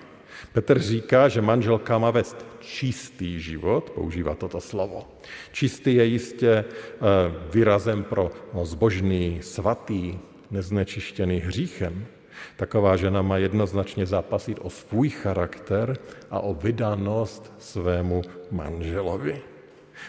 Petr 0.53 0.79
říká, 0.79 1.29
že 1.29 1.41
manželka 1.41 1.97
má 1.97 2.11
vést 2.11 2.45
čistý 2.59 3.39
život, 3.39 3.89
používá 3.89 4.35
toto 4.35 4.61
slovo. 4.61 5.03
Čistý 5.51 5.95
je 5.95 6.05
jistě 6.05 6.51
eh, 6.51 6.65
výrazem 7.53 8.03
pro 8.03 8.31
zbožný, 8.63 9.39
svatý, 9.41 10.17
neznečištěný 10.51 11.37
hříchem. 11.37 12.05
Taková 12.57 12.95
žena 12.95 13.21
má 13.21 13.37
jednoznačně 13.37 14.05
zápasit 14.05 14.59
o 14.61 14.69
svůj 14.69 15.09
charakter 15.09 15.97
a 16.31 16.39
o 16.39 16.53
vydanost 16.53 17.53
svému 17.59 18.21
manželovi. 18.51 19.41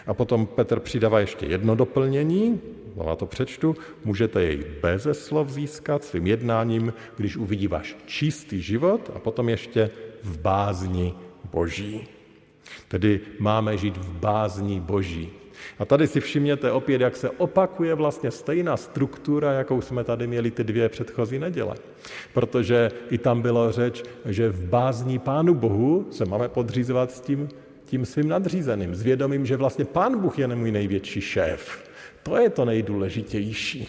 A 0.07 0.13
potom 0.13 0.45
Petr 0.45 0.79
přidává 0.79 1.19
ještě 1.19 1.45
jedno 1.45 1.75
doplnění, 1.75 2.61
znova 2.93 3.15
to 3.15 3.25
přečtu, 3.25 3.75
můžete 4.03 4.43
jej 4.43 4.57
beze 4.81 5.13
slov 5.13 5.49
získat 5.49 6.03
svým 6.03 6.27
jednáním, 6.27 6.93
když 7.17 7.37
uvidí 7.37 7.67
váš 7.67 7.97
čistý 8.05 8.61
život 8.61 9.11
a 9.15 9.19
potom 9.19 9.49
ještě 9.49 9.89
v 10.25 10.39
bázni 10.39 11.13
Boží. 11.51 12.07
Tedy 12.87 13.19
máme 13.39 13.77
žít 13.77 13.97
v 13.97 14.11
bázni 14.11 14.79
Boží. 14.79 15.29
A 15.79 15.85
tady 15.85 16.07
si 16.07 16.19
všimněte 16.19 16.71
opět, 16.71 17.01
jak 17.01 17.15
se 17.15 17.29
opakuje 17.29 17.95
vlastně 17.95 18.31
stejná 18.31 18.77
struktura, 18.77 19.51
jakou 19.51 19.81
jsme 19.81 20.03
tady 20.03 20.27
měli 20.27 20.51
ty 20.51 20.63
dvě 20.63 20.89
předchozí 20.89 21.39
neděle. 21.39 21.75
Protože 22.33 22.91
i 23.09 23.17
tam 23.17 23.41
bylo 23.41 23.71
řeč, 23.71 24.03
že 24.25 24.49
v 24.49 24.69
bázni 24.69 25.19
Pánu 25.19 25.53
Bohu 25.53 26.07
se 26.11 26.25
máme 26.25 26.49
podřízovat 26.49 27.11
s 27.11 27.21
tím, 27.21 27.49
tím 27.85 28.05
svým 28.05 28.27
nadřízeným, 28.27 28.95
s 28.95 29.01
vědomím, 29.01 29.45
že 29.45 29.57
vlastně 29.57 29.85
Pán 29.85 30.19
Bůh 30.19 30.39
je 30.39 30.47
můj 30.47 30.71
největší 30.71 31.21
šéf. 31.21 31.84
To 32.25 32.37
je 32.37 32.49
to 32.49 32.65
nejdůležitější. 32.65 33.87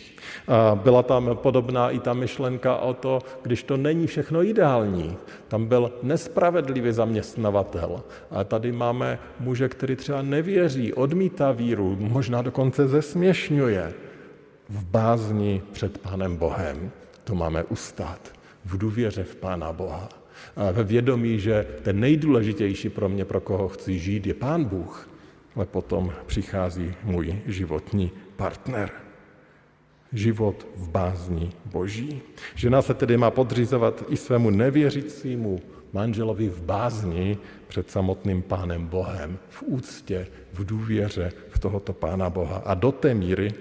Byla 0.74 1.02
tam 1.02 1.30
podobná 1.34 1.90
i 1.90 1.98
ta 1.98 2.12
myšlenka 2.12 2.76
o 2.76 2.94
to, 2.94 3.18
když 3.42 3.62
to 3.62 3.76
není 3.76 4.06
všechno 4.06 4.44
ideální. 4.44 5.16
Tam 5.48 5.66
byl 5.66 5.92
nespravedlivý 6.02 6.92
zaměstnavatel. 6.92 8.02
A 8.30 8.44
tady 8.44 8.72
máme 8.72 9.18
muže, 9.40 9.68
který 9.68 9.96
třeba 9.96 10.22
nevěří, 10.22 10.94
odmítá 10.94 11.52
víru, 11.52 11.96
možná 12.00 12.42
dokonce 12.42 12.88
zesměšňuje. 12.88 13.92
V 14.68 14.84
bázni 14.84 15.62
před 15.72 15.98
Pánem 15.98 16.36
Bohem 16.36 16.90
to 17.24 17.34
máme 17.34 17.64
ustát. 17.64 18.20
V 18.64 18.78
důvěře 18.78 19.24
v 19.24 19.36
Pána 19.36 19.72
Boha. 19.72 20.08
A 20.56 20.70
ve 20.70 20.84
vědomí, 20.84 21.40
že 21.40 21.66
ten 21.82 22.00
nejdůležitější 22.00 22.88
pro 22.88 23.08
mě, 23.08 23.24
pro 23.24 23.40
koho 23.40 23.68
chci 23.68 23.98
žít, 23.98 24.26
je 24.26 24.34
Pán 24.34 24.64
Bůh, 24.64 25.08
ale 25.56 25.66
potom 25.66 26.12
přichází 26.26 26.94
můj 27.04 27.38
životní 27.46 28.10
partner. 28.36 28.90
Život 30.12 30.66
v 30.76 30.88
bázni 30.88 31.50
Boží. 31.64 32.22
Žena 32.54 32.82
se 32.82 32.94
tedy 32.94 33.16
má 33.16 33.30
podřizovat 33.30 34.04
i 34.08 34.16
svému 34.16 34.50
nevěřícímu 34.50 35.60
manželovi 35.92 36.48
v 36.48 36.62
bázni 36.62 37.38
před 37.68 37.90
samotným 37.90 38.42
Pánem 38.42 38.86
Bohem, 38.86 39.38
v 39.48 39.62
úctě, 39.62 40.26
v 40.52 40.64
důvěře 40.64 41.32
v 41.48 41.58
tohoto 41.58 41.92
Pána 41.92 42.30
Boha. 42.30 42.62
A 42.64 42.74
do 42.74 42.92
té 42.92 43.14
míry, 43.14 43.54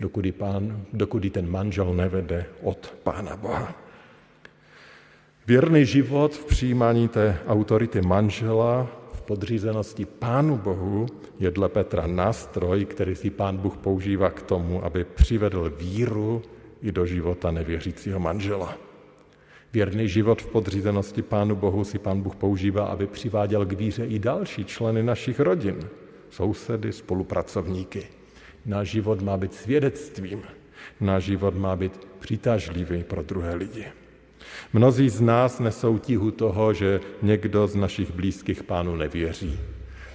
dokud, 0.00 0.26
pán, 0.38 0.86
ten 1.30 1.50
manžel 1.50 1.94
nevede 1.94 2.46
od 2.62 2.94
Pána 3.02 3.36
Boha. 3.36 3.74
Věrný 5.46 5.86
život 5.86 6.34
v 6.34 6.44
přijímání 6.44 7.08
té 7.08 7.38
autority 7.46 8.02
manžela 8.02 9.01
podřízenosti 9.22 10.04
Pánu 10.04 10.56
Bohu 10.56 11.06
je 11.38 11.50
dle 11.50 11.68
Petra 11.68 12.06
nástroj, 12.06 12.84
který 12.84 13.14
si 13.14 13.30
Pán 13.30 13.56
Bůh 13.56 13.76
používá 13.76 14.30
k 14.30 14.42
tomu, 14.42 14.84
aby 14.84 15.04
přivedl 15.04 15.72
víru 15.78 16.42
i 16.82 16.92
do 16.92 17.06
života 17.06 17.50
nevěřícího 17.50 18.20
manžela. 18.20 18.78
Věrný 19.72 20.08
život 20.08 20.42
v 20.42 20.46
podřízenosti 20.46 21.22
Pánu 21.22 21.56
Bohu 21.56 21.84
si 21.84 21.98
Pán 21.98 22.20
Bůh 22.20 22.36
používá, 22.36 22.84
aby 22.84 23.06
přiváděl 23.06 23.66
k 23.66 23.72
víře 23.72 24.06
i 24.06 24.18
další 24.18 24.64
členy 24.64 25.02
našich 25.02 25.40
rodin, 25.40 25.88
sousedy, 26.30 26.92
spolupracovníky. 26.92 28.06
Náš 28.66 28.88
život 28.88 29.22
má 29.22 29.36
být 29.36 29.54
svědectvím, 29.54 30.42
náš 31.00 31.24
život 31.24 31.54
má 31.54 31.76
být 31.76 32.06
přitažlivý 32.18 33.04
pro 33.04 33.22
druhé 33.22 33.54
lidi. 33.54 33.84
Mnozí 34.72 35.08
z 35.08 35.20
nás 35.20 35.60
nesou 35.60 35.98
tíhu 35.98 36.30
toho, 36.30 36.74
že 36.74 37.00
někdo 37.22 37.66
z 37.66 37.74
našich 37.76 38.10
blízkých 38.14 38.62
pánu 38.62 38.96
nevěří. 38.96 39.60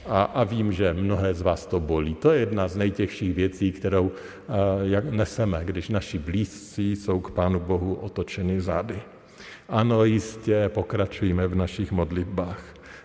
A, 0.07 0.23
a 0.23 0.43
vím, 0.43 0.71
že 0.71 0.93
mnohé 0.93 1.33
z 1.33 1.41
vás 1.41 1.65
to 1.65 1.79
bolí. 1.79 2.15
To 2.15 2.31
je 2.31 2.39
jedna 2.39 2.67
z 2.67 2.75
nejtěžších 2.75 3.35
věcí, 3.35 3.71
kterou 3.71 4.03
uh, 4.03 4.11
jak 4.81 5.05
neseme, 5.05 5.61
když 5.65 5.89
naši 5.89 6.19
blízcí 6.19 6.95
jsou 6.95 7.19
k 7.19 7.31
Pánu 7.31 7.59
Bohu 7.59 7.93
otočeni 7.93 8.61
zády. 8.61 8.99
Ano, 9.69 10.03
jistě 10.03 10.69
pokračujeme 10.69 11.47
v 11.47 11.55
našich 11.55 11.91
modlitbách. 11.91 12.63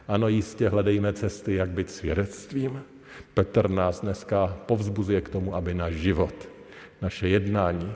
Ano, 0.09 0.29
jistě 0.29 0.69
hledejme 0.69 1.13
cesty, 1.13 1.55
jak 1.55 1.71
být 1.71 1.91
svědectvím. 1.91 2.83
Petr 3.35 3.71
nás 3.71 4.01
dneska 4.01 4.57
povzbuzuje 4.67 5.21
k 5.21 5.29
tomu, 5.29 5.55
aby 5.55 5.75
náš 5.75 5.95
život, 5.95 6.49
naše 7.03 7.29
jednání, 7.29 7.93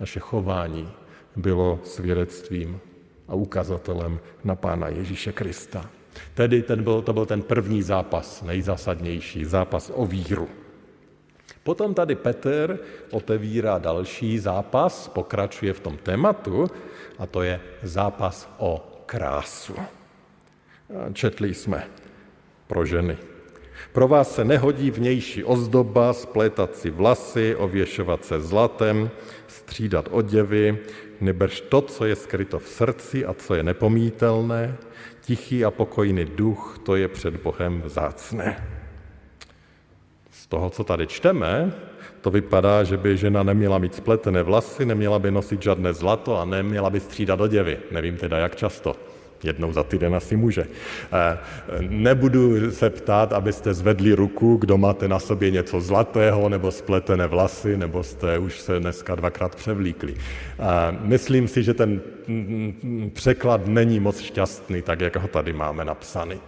naše 0.00 0.20
chování 0.20 0.88
bylo 1.38 1.80
svědectvím 1.84 2.80
a 3.28 3.34
ukazatelem 3.34 4.20
na 4.44 4.54
Pána 4.54 4.88
Ježíše 4.88 5.32
Krista. 5.32 5.90
Tedy 6.34 6.62
ten 6.62 6.82
byl, 6.82 7.02
to 7.02 7.12
byl 7.12 7.26
ten 7.26 7.42
první 7.42 7.82
zápas, 7.82 8.42
nejzásadnější, 8.42 9.44
zápas 9.44 9.92
o 9.94 10.06
víru. 10.06 10.48
Potom 11.62 11.94
tady 11.94 12.14
Petr 12.14 12.78
otevírá 13.10 13.78
další 13.78 14.38
zápas, 14.38 15.08
pokračuje 15.08 15.72
v 15.72 15.80
tom 15.80 15.96
tématu, 15.96 16.66
a 17.18 17.26
to 17.26 17.42
je 17.42 17.60
zápas 17.82 18.48
o 18.58 19.02
krásu. 19.06 19.74
Četli 21.12 21.54
jsme 21.54 21.86
pro 22.66 22.86
ženy. 22.86 23.16
Pro 23.92 24.08
vás 24.08 24.34
se 24.34 24.44
nehodí 24.44 24.90
vnější 24.90 25.44
ozdoba, 25.44 26.12
splétat 26.12 26.76
si 26.76 26.90
vlasy, 26.90 27.56
ověšovat 27.56 28.24
se 28.24 28.40
zlatem, 28.40 29.10
střídat 29.46 30.08
oděvy, 30.10 30.78
nebrž 31.20 31.60
to, 31.60 31.80
co 31.80 32.04
je 32.04 32.16
skryto 32.16 32.58
v 32.58 32.68
srdci 32.68 33.26
a 33.26 33.34
co 33.34 33.54
je 33.54 33.62
nepomítelné, 33.62 34.76
tichý 35.20 35.64
a 35.64 35.70
pokojný 35.70 36.24
duch, 36.24 36.78
to 36.82 36.96
je 36.96 37.08
před 37.08 37.36
Bohem 37.36 37.82
vzácné. 37.82 38.68
Z 40.30 40.46
toho, 40.46 40.70
co 40.70 40.84
tady 40.84 41.06
čteme, 41.06 41.72
to 42.20 42.30
vypadá, 42.30 42.84
že 42.84 42.96
by 42.96 43.16
žena 43.16 43.42
neměla 43.42 43.78
mít 43.78 43.94
spletené 43.94 44.42
vlasy, 44.42 44.86
neměla 44.86 45.18
by 45.18 45.30
nosit 45.30 45.62
žádné 45.62 45.92
zlato 45.92 46.38
a 46.38 46.44
neměla 46.44 46.90
by 46.90 47.00
střídat 47.00 47.40
oděvy. 47.40 47.78
Nevím 47.90 48.16
teda, 48.16 48.38
jak 48.38 48.56
často 48.56 48.96
jednou 49.44 49.72
za 49.72 49.82
týden 49.82 50.14
asi 50.14 50.36
může. 50.36 50.66
Eh, 51.12 51.38
nebudu 51.88 52.70
se 52.70 52.90
ptát, 52.90 53.32
abyste 53.32 53.74
zvedli 53.74 54.12
ruku, 54.12 54.56
kdo 54.56 54.78
máte 54.78 55.08
na 55.08 55.18
sobě 55.18 55.50
něco 55.50 55.80
zlatého, 55.80 56.48
nebo 56.48 56.70
spletené 56.70 57.26
vlasy, 57.26 57.76
nebo 57.76 58.02
jste 58.02 58.38
už 58.38 58.60
se 58.60 58.80
dneska 58.80 59.14
dvakrát 59.14 59.54
převlíkli. 59.54 60.14
Eh, 60.14 60.64
myslím 61.00 61.48
si, 61.48 61.62
že 61.62 61.74
ten 61.74 62.00
překlad 63.12 63.66
není 63.66 64.00
moc 64.00 64.20
šťastný, 64.20 64.82
tak 64.82 65.00
jak 65.00 65.16
ho 65.16 65.28
tady 65.28 65.52
máme 65.52 65.84
napsaný 65.84 66.40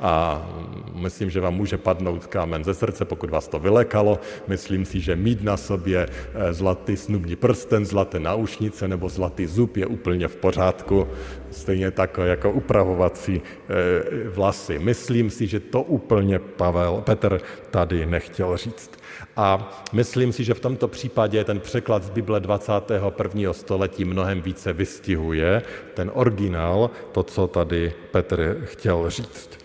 a 0.00 0.46
myslím, 0.94 1.30
že 1.30 1.40
vám 1.40 1.54
může 1.54 1.78
padnout 1.78 2.26
kámen 2.26 2.64
ze 2.64 2.74
srdce, 2.74 3.04
pokud 3.04 3.30
vás 3.30 3.48
to 3.48 3.58
vylekalo. 3.58 4.20
Myslím 4.48 4.84
si, 4.84 5.00
že 5.00 5.16
mít 5.16 5.42
na 5.42 5.56
sobě 5.56 6.06
eh, 6.08 6.52
zlatý 6.52 6.96
snubní 6.96 7.36
prsten, 7.36 7.86
zlaté 7.86 8.20
náušnice 8.20 8.88
nebo 8.88 9.08
zlatý 9.08 9.46
zub 9.46 9.76
je 9.76 9.86
úplně 9.86 10.28
v 10.28 10.36
pořádku, 10.36 11.06
stejně 11.50 11.90
tak 11.90 12.18
jako 12.24 12.50
upravovací 12.50 13.42
eh, 13.42 14.28
vlasy. 14.28 14.78
Myslím 14.78 15.30
si, 15.30 15.46
že 15.46 15.60
to 15.60 15.82
úplně 15.82 16.38
Pavel, 16.38 17.02
Petr 17.06 17.40
tady 17.70 18.06
nechtěl 18.06 18.56
říct. 18.56 18.90
A 19.36 19.70
myslím 19.92 20.32
si, 20.32 20.44
že 20.44 20.54
v 20.54 20.60
tomto 20.60 20.88
případě 20.88 21.44
ten 21.44 21.60
překlad 21.60 22.02
z 22.02 22.10
Bible 22.10 22.40
21. 22.40 23.52
století 23.52 24.04
mnohem 24.04 24.42
více 24.42 24.72
vystihuje 24.72 25.62
ten 25.94 26.10
originál, 26.14 26.90
to, 27.12 27.22
co 27.22 27.46
tady 27.46 27.92
Petr 28.10 28.60
chtěl 28.64 29.10
říct. 29.10 29.58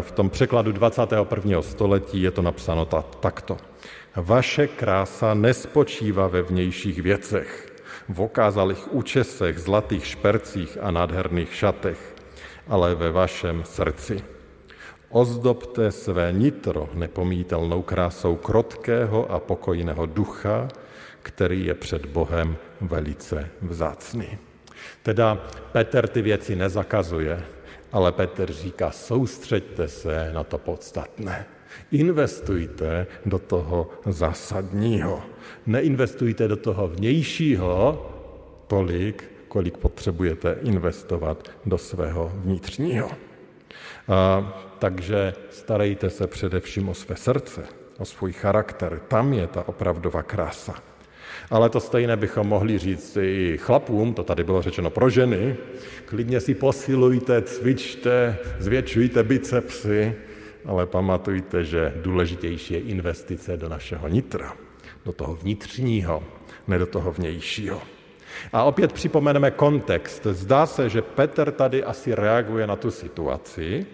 V 0.00 0.12
tom 0.12 0.30
překladu 0.30 0.72
21. 0.72 1.62
století 1.62 2.22
je 2.22 2.30
to 2.30 2.42
napsáno 2.42 2.84
takto. 3.20 3.56
Vaše 4.16 4.66
krása 4.66 5.34
nespočívá 5.34 6.28
ve 6.28 6.42
vnějších 6.42 7.02
věcech, 7.02 7.72
v 8.08 8.20
okázalých 8.20 8.94
účesech, 8.94 9.58
zlatých 9.58 10.06
špercích 10.06 10.78
a 10.80 10.90
nádherných 10.90 11.54
šatech, 11.54 12.14
ale 12.68 12.94
ve 12.94 13.12
vašem 13.12 13.62
srdci. 13.64 14.33
Ozdobte 15.14 15.92
své 15.92 16.32
nitro 16.32 16.88
nepomítelnou 16.94 17.82
krásou 17.82 18.36
krotkého 18.36 19.32
a 19.32 19.40
pokojného 19.40 20.06
ducha, 20.06 20.68
který 21.22 21.66
je 21.66 21.74
před 21.74 22.06
Bohem 22.06 22.56
velice 22.80 23.50
vzácný. 23.62 24.38
Teda 25.02 25.46
Petr 25.72 26.08
ty 26.08 26.22
věci 26.22 26.56
nezakazuje, 26.56 27.44
ale 27.92 28.12
Petr 28.12 28.52
říká, 28.52 28.90
soustřeďte 28.90 29.88
se 29.88 30.30
na 30.32 30.44
to 30.44 30.58
podstatné. 30.58 31.46
Investujte 31.92 33.06
do 33.26 33.38
toho 33.38 33.90
zásadního. 34.06 35.22
Neinvestujte 35.66 36.48
do 36.48 36.56
toho 36.56 36.88
vnějšího 36.88 38.06
tolik, 38.66 39.24
kolik 39.48 39.76
potřebujete 39.76 40.56
investovat 40.62 41.50
do 41.66 41.78
svého 41.78 42.32
vnitřního. 42.34 43.10
A, 44.08 44.52
takže 44.78 45.34
starejte 45.50 46.10
se 46.10 46.26
především 46.26 46.88
o 46.88 46.94
své 46.94 47.16
srdce, 47.16 47.64
o 47.98 48.04
svůj 48.04 48.32
charakter. 48.32 49.00
Tam 49.08 49.32
je 49.32 49.46
ta 49.46 49.68
opravdová 49.68 50.22
krása. 50.22 50.74
Ale 51.50 51.70
to 51.70 51.80
stejné 51.80 52.16
bychom 52.16 52.46
mohli 52.46 52.78
říct 52.78 53.16
i 53.20 53.58
chlapům, 53.60 54.14
to 54.14 54.22
tady 54.22 54.44
bylo 54.44 54.62
řečeno 54.62 54.90
pro 54.90 55.10
ženy, 55.10 55.56
klidně 56.04 56.40
si 56.40 56.54
posilujte, 56.54 57.42
cvičte, 57.42 58.36
zvětšujte 58.58 59.22
bicepsy, 59.22 60.14
ale 60.64 60.86
pamatujte, 60.86 61.64
že 61.64 61.92
důležitější 62.02 62.74
je 62.74 62.80
investice 62.80 63.56
do 63.56 63.68
našeho 63.68 64.08
nitra, 64.08 64.56
do 65.04 65.12
toho 65.12 65.34
vnitřního, 65.34 66.22
ne 66.68 66.78
do 66.78 66.86
toho 66.86 67.12
vnějšího. 67.12 67.93
A 68.52 68.64
opět 68.64 68.92
připomeneme 68.92 69.50
kontext. 69.50 70.26
Zdá 70.30 70.66
se, 70.66 70.88
že 70.88 71.02
Petr 71.02 71.50
tady 71.50 71.84
asi 71.84 72.14
reaguje 72.14 72.66
na 72.66 72.76
tu 72.76 72.90
situaci, 72.90 73.86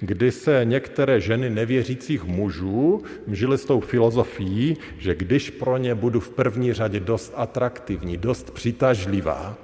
kdy 0.00 0.32
se 0.32 0.60
některé 0.64 1.20
ženy 1.20 1.50
nevěřících 1.50 2.24
mužů 2.24 3.02
žily 3.26 3.58
s 3.58 3.64
tou 3.64 3.80
filozofií, 3.80 4.76
že 4.98 5.14
když 5.14 5.50
pro 5.50 5.76
ně 5.76 5.94
budu 5.94 6.20
v 6.20 6.30
první 6.30 6.72
řadě 6.72 7.00
dost 7.00 7.32
atraktivní, 7.36 8.16
dost 8.16 8.50
přitažlivá, 8.50 9.56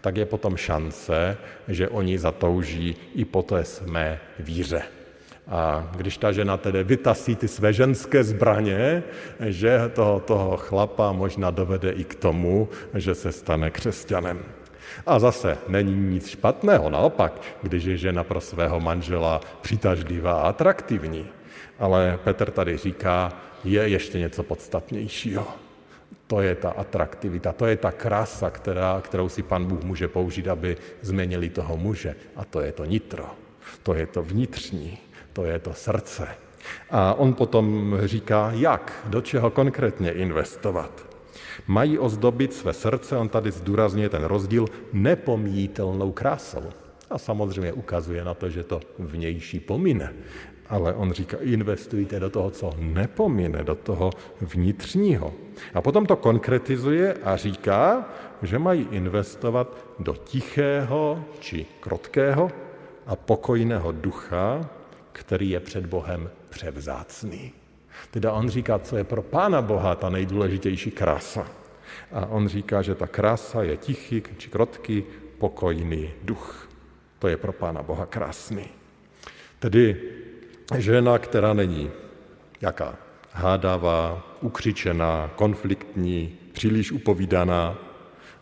tak 0.00 0.16
je 0.16 0.26
potom 0.26 0.56
šance, 0.56 1.36
že 1.68 1.88
oni 1.88 2.18
zatouží 2.18 2.96
i 3.14 3.24
po 3.24 3.42
té 3.42 3.64
mé 3.86 4.20
víře. 4.38 4.97
A 5.48 5.90
když 5.96 6.18
ta 6.18 6.32
žena 6.32 6.56
tedy 6.56 6.84
vytasí 6.84 7.36
ty 7.36 7.48
své 7.48 7.72
ženské 7.72 8.24
zbraně, 8.24 9.02
že 9.40 9.90
toho, 9.94 10.20
toho 10.20 10.56
chlapa 10.56 11.12
možná 11.12 11.50
dovede 11.50 11.90
i 11.90 12.04
k 12.04 12.14
tomu, 12.14 12.68
že 12.94 13.14
se 13.14 13.32
stane 13.32 13.70
křesťanem. 13.70 14.38
A 15.06 15.18
zase 15.18 15.58
není 15.68 15.94
nic 15.94 16.28
špatného, 16.28 16.90
naopak, 16.90 17.40
když 17.62 17.84
je 17.84 17.96
žena 17.96 18.24
pro 18.24 18.40
svého 18.40 18.80
manžela 18.80 19.40
přitažlivá 19.60 20.32
a 20.32 20.48
atraktivní. 20.48 21.26
Ale 21.78 22.18
Petr 22.24 22.50
tady 22.50 22.76
říká, 22.76 23.32
je 23.64 23.88
ještě 23.88 24.18
něco 24.18 24.42
podstatnějšího. 24.42 25.46
To 26.26 26.40
je 26.40 26.54
ta 26.54 26.70
atraktivita, 26.70 27.52
to 27.52 27.66
je 27.66 27.76
ta 27.76 27.92
krása, 27.92 28.50
která, 28.50 29.00
kterou 29.00 29.28
si 29.28 29.42
pan 29.42 29.64
Bůh 29.64 29.84
může 29.84 30.08
použít, 30.08 30.48
aby 30.48 30.76
změnili 31.00 31.48
toho 31.48 31.76
muže. 31.76 32.14
A 32.36 32.44
to 32.44 32.60
je 32.60 32.72
to 32.72 32.84
nitro, 32.84 33.26
to 33.82 33.94
je 33.94 34.06
to 34.06 34.22
vnitřní 34.22 34.98
to 35.32 35.44
je 35.44 35.58
to 35.58 35.74
srdce. 35.74 36.28
A 36.90 37.14
on 37.14 37.34
potom 37.34 37.98
říká, 38.04 38.50
jak, 38.54 39.06
do 39.06 39.20
čeho 39.20 39.50
konkrétně 39.50 40.12
investovat. 40.12 41.08
Mají 41.66 41.98
ozdobit 41.98 42.54
své 42.54 42.72
srdce, 42.72 43.16
on 43.16 43.28
tady 43.28 43.50
zdůrazňuje 43.50 44.08
ten 44.08 44.24
rozdíl, 44.24 44.66
nepomíjitelnou 44.92 46.12
krásou. 46.12 46.64
A 47.10 47.18
samozřejmě 47.18 47.72
ukazuje 47.72 48.24
na 48.24 48.34
to, 48.34 48.50
že 48.50 48.64
to 48.64 48.80
vnější 48.98 49.60
pomine. 49.60 50.14
Ale 50.68 50.94
on 50.94 51.12
říká, 51.12 51.36
investujte 51.40 52.20
do 52.20 52.30
toho, 52.30 52.50
co 52.50 52.72
nepomine, 52.78 53.64
do 53.64 53.74
toho 53.74 54.10
vnitřního. 54.40 55.32
A 55.74 55.80
potom 55.80 56.06
to 56.06 56.16
konkretizuje 56.16 57.14
a 57.24 57.36
říká, 57.36 58.08
že 58.42 58.58
mají 58.58 58.88
investovat 58.90 59.76
do 59.98 60.14
tichého 60.14 61.24
či 61.40 61.66
krotkého 61.80 62.50
a 63.06 63.16
pokojného 63.16 63.92
ducha, 63.92 64.70
který 65.12 65.50
je 65.50 65.60
před 65.60 65.86
Bohem 65.86 66.30
převzácný. 66.48 67.52
Teda 68.10 68.32
on 68.32 68.48
říká, 68.48 68.78
co 68.78 68.96
je 68.96 69.04
pro 69.04 69.22
Pána 69.22 69.62
Boha 69.62 69.94
ta 69.94 70.10
nejdůležitější 70.10 70.90
krása. 70.90 71.46
A 72.12 72.26
on 72.26 72.48
říká, 72.48 72.82
že 72.82 72.94
ta 72.94 73.06
krása 73.06 73.62
je 73.62 73.76
tichý 73.76 74.22
či 74.38 74.50
krotký, 74.50 75.04
pokojný 75.38 76.10
duch. 76.22 76.68
To 77.18 77.28
je 77.28 77.36
pro 77.36 77.52
Pána 77.52 77.82
Boha 77.82 78.06
krásný. 78.06 78.64
Tedy 79.58 80.02
žena, 80.76 81.18
která 81.18 81.52
není 81.52 81.90
jaká? 82.60 82.94
Hádavá, 83.32 84.26
ukřičená, 84.40 85.30
konfliktní, 85.36 86.38
příliš 86.52 86.92
upovídaná, 86.92 87.78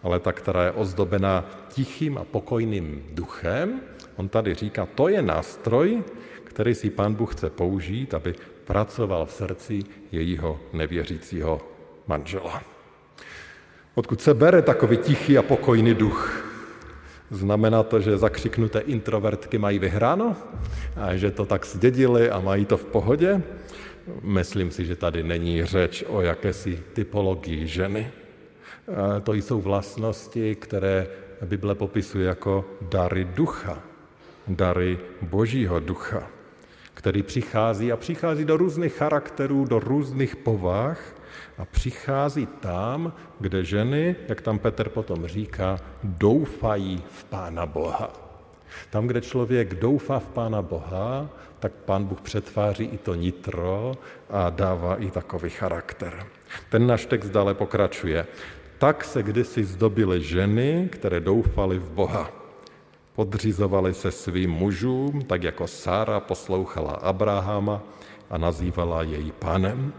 ale 0.02 0.20
ta, 0.20 0.32
která 0.32 0.64
je 0.64 0.70
ozdobená 0.70 1.44
tichým 1.68 2.18
a 2.18 2.24
pokojným 2.24 3.04
duchem, 3.12 3.80
on 4.16 4.28
tady 4.28 4.54
říká, 4.54 4.86
to 4.94 5.08
je 5.08 5.22
nástroj, 5.22 6.04
který 6.56 6.74
si 6.74 6.90
pán 6.90 7.14
Bůh 7.14 7.36
chce 7.36 7.50
použít, 7.50 8.14
aby 8.14 8.34
pracoval 8.64 9.26
v 9.26 9.32
srdci 9.32 9.84
jejího 10.12 10.60
nevěřícího 10.72 11.60
manžela. 12.06 12.62
Odkud 13.94 14.20
se 14.20 14.34
bere 14.34 14.62
takový 14.62 14.96
tichý 14.96 15.38
a 15.38 15.42
pokojný 15.42 15.94
duch? 15.94 16.48
Znamená 17.30 17.82
to, 17.82 18.00
že 18.00 18.18
zakřiknuté 18.18 18.80
introvertky 18.88 19.58
mají 19.58 19.78
vyhráno? 19.78 20.36
A 20.96 21.16
že 21.16 21.30
to 21.30 21.44
tak 21.44 21.66
zdědili 21.66 22.30
a 22.30 22.40
mají 22.40 22.64
to 22.64 22.76
v 22.76 22.84
pohodě? 22.84 23.42
Myslím 24.22 24.70
si, 24.70 24.86
že 24.86 24.96
tady 24.96 25.22
není 25.22 25.64
řeč 25.64 26.04
o 26.08 26.20
jakési 26.20 26.80
typologii 26.92 27.66
ženy. 27.66 28.10
To 29.22 29.34
jsou 29.34 29.60
vlastnosti, 29.60 30.54
které 30.54 31.06
Bible 31.44 31.74
popisuje 31.74 32.26
jako 32.26 32.64
dary 32.80 33.24
ducha, 33.24 33.82
dary 34.48 34.98
božího 35.22 35.80
ducha, 35.80 36.35
který 36.96 37.22
přichází 37.22 37.92
a 37.92 37.96
přichází 37.96 38.44
do 38.44 38.56
různých 38.56 38.94
charakterů, 38.94 39.64
do 39.64 39.78
různých 39.78 40.36
povách 40.36 41.00
a 41.58 41.64
přichází 41.64 42.46
tam, 42.46 43.12
kde 43.40 43.64
ženy, 43.64 44.16
jak 44.28 44.40
tam 44.40 44.58
Petr 44.58 44.88
potom 44.88 45.26
říká, 45.26 45.78
doufají 46.04 47.02
v 47.08 47.24
Pána 47.24 47.66
Boha. 47.66 48.12
Tam, 48.90 49.06
kde 49.06 49.20
člověk 49.20 49.74
doufá 49.74 50.18
v 50.18 50.28
Pána 50.28 50.62
Boha, 50.62 51.28
tak 51.58 51.72
Pán 51.72 52.04
Bůh 52.04 52.20
přetváří 52.20 52.84
i 52.84 52.98
to 52.98 53.14
nitro 53.14 53.92
a 54.30 54.50
dává 54.50 54.96
i 54.96 55.10
takový 55.10 55.50
charakter. 55.50 56.26
Ten 56.70 56.86
náš 56.86 57.06
text 57.06 57.30
dále 57.30 57.54
pokračuje. 57.54 58.26
Tak 58.78 59.04
se 59.04 59.22
kdysi 59.22 59.64
zdobily 59.64 60.22
ženy, 60.22 60.88
které 60.92 61.20
doufaly 61.20 61.78
v 61.78 61.90
Boha. 61.90 62.45
Podřizovaly 63.16 63.94
se 63.94 64.10
svým 64.12 64.50
mužům, 64.50 65.22
tak 65.22 65.42
jako 65.42 65.66
Sára 65.66 66.20
poslouchala 66.20 66.92
Abrahama 66.92 67.82
a 68.30 68.38
nazývala 68.38 69.02
jej 69.02 69.32
panem. 69.32 69.92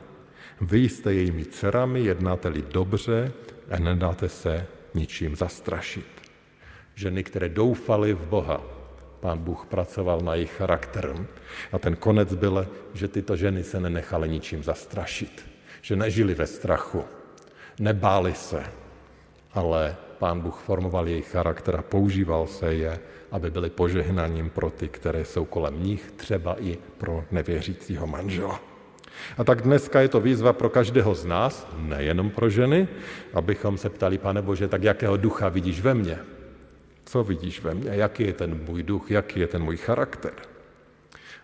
Vy 0.62 0.80
jste 0.80 1.14
jejími 1.14 1.46
dcerami, 1.46 2.00
jednáte-li 2.00 2.62
dobře 2.62 3.32
a 3.70 3.80
nedáte 3.80 4.30
se 4.30 4.68
ničím 4.94 5.36
zastrašit. 5.36 6.06
Ženy, 6.96 7.24
které 7.24 7.50
doufaly 7.50 8.14
v 8.14 8.26
Boha, 8.26 8.62
pán 9.20 9.38
Bůh 9.38 9.66
pracoval 9.66 10.22
na 10.22 10.36
jejich 10.36 10.54
charakterem. 10.54 11.28
A 11.72 11.80
ten 11.80 11.96
konec 11.96 12.34
byl, 12.34 12.68
že 12.94 13.08
tyto 13.08 13.36
ženy 13.36 13.64
se 13.64 13.80
nenechaly 13.80 14.30
ničím 14.30 14.64
zastrašit. 14.64 15.46
Že 15.82 15.96
nežili 15.96 16.34
ve 16.34 16.48
strachu, 16.48 17.04
nebáli 17.80 18.34
se, 18.34 18.64
ale 19.58 19.96
pán 20.20 20.40
Bůh 20.40 20.60
formoval 20.62 21.08
jejich 21.08 21.34
charakter 21.34 21.76
a 21.76 21.82
používal 21.82 22.48
se 22.48 22.74
je, 22.74 23.00
aby 23.32 23.52
byly 23.52 23.70
požehnaním 23.70 24.50
pro 24.50 24.70
ty, 24.70 24.88
které 24.88 25.26
jsou 25.26 25.46
kolem 25.46 25.84
nich, 25.84 26.14
třeba 26.16 26.56
i 26.62 26.78
pro 26.98 27.24
nevěřícího 27.32 28.08
manžela. 28.08 28.62
A 29.38 29.44
tak 29.44 29.62
dneska 29.62 30.02
je 30.02 30.08
to 30.08 30.22
výzva 30.22 30.54
pro 30.54 30.70
každého 30.70 31.16
z 31.16 31.26
nás, 31.26 31.68
nejenom 31.78 32.30
pro 32.30 32.50
ženy, 32.50 32.88
abychom 33.34 33.78
se 33.78 33.90
ptali, 33.90 34.18
pane 34.18 34.42
Bože, 34.42 34.68
tak 34.68 34.84
jakého 34.84 35.18
ducha 35.18 35.50
vidíš 35.50 35.82
ve 35.82 35.94
mně? 35.94 36.18
Co 37.06 37.24
vidíš 37.24 37.62
ve 37.62 37.74
mně? 37.74 37.90
Jaký 37.90 38.24
je 38.24 38.34
ten 38.34 38.62
můj 38.66 38.84
duch? 38.84 39.12
Jaký 39.12 39.40
je 39.40 39.48
ten 39.48 39.64
můj 39.64 39.78
charakter? 39.78 40.34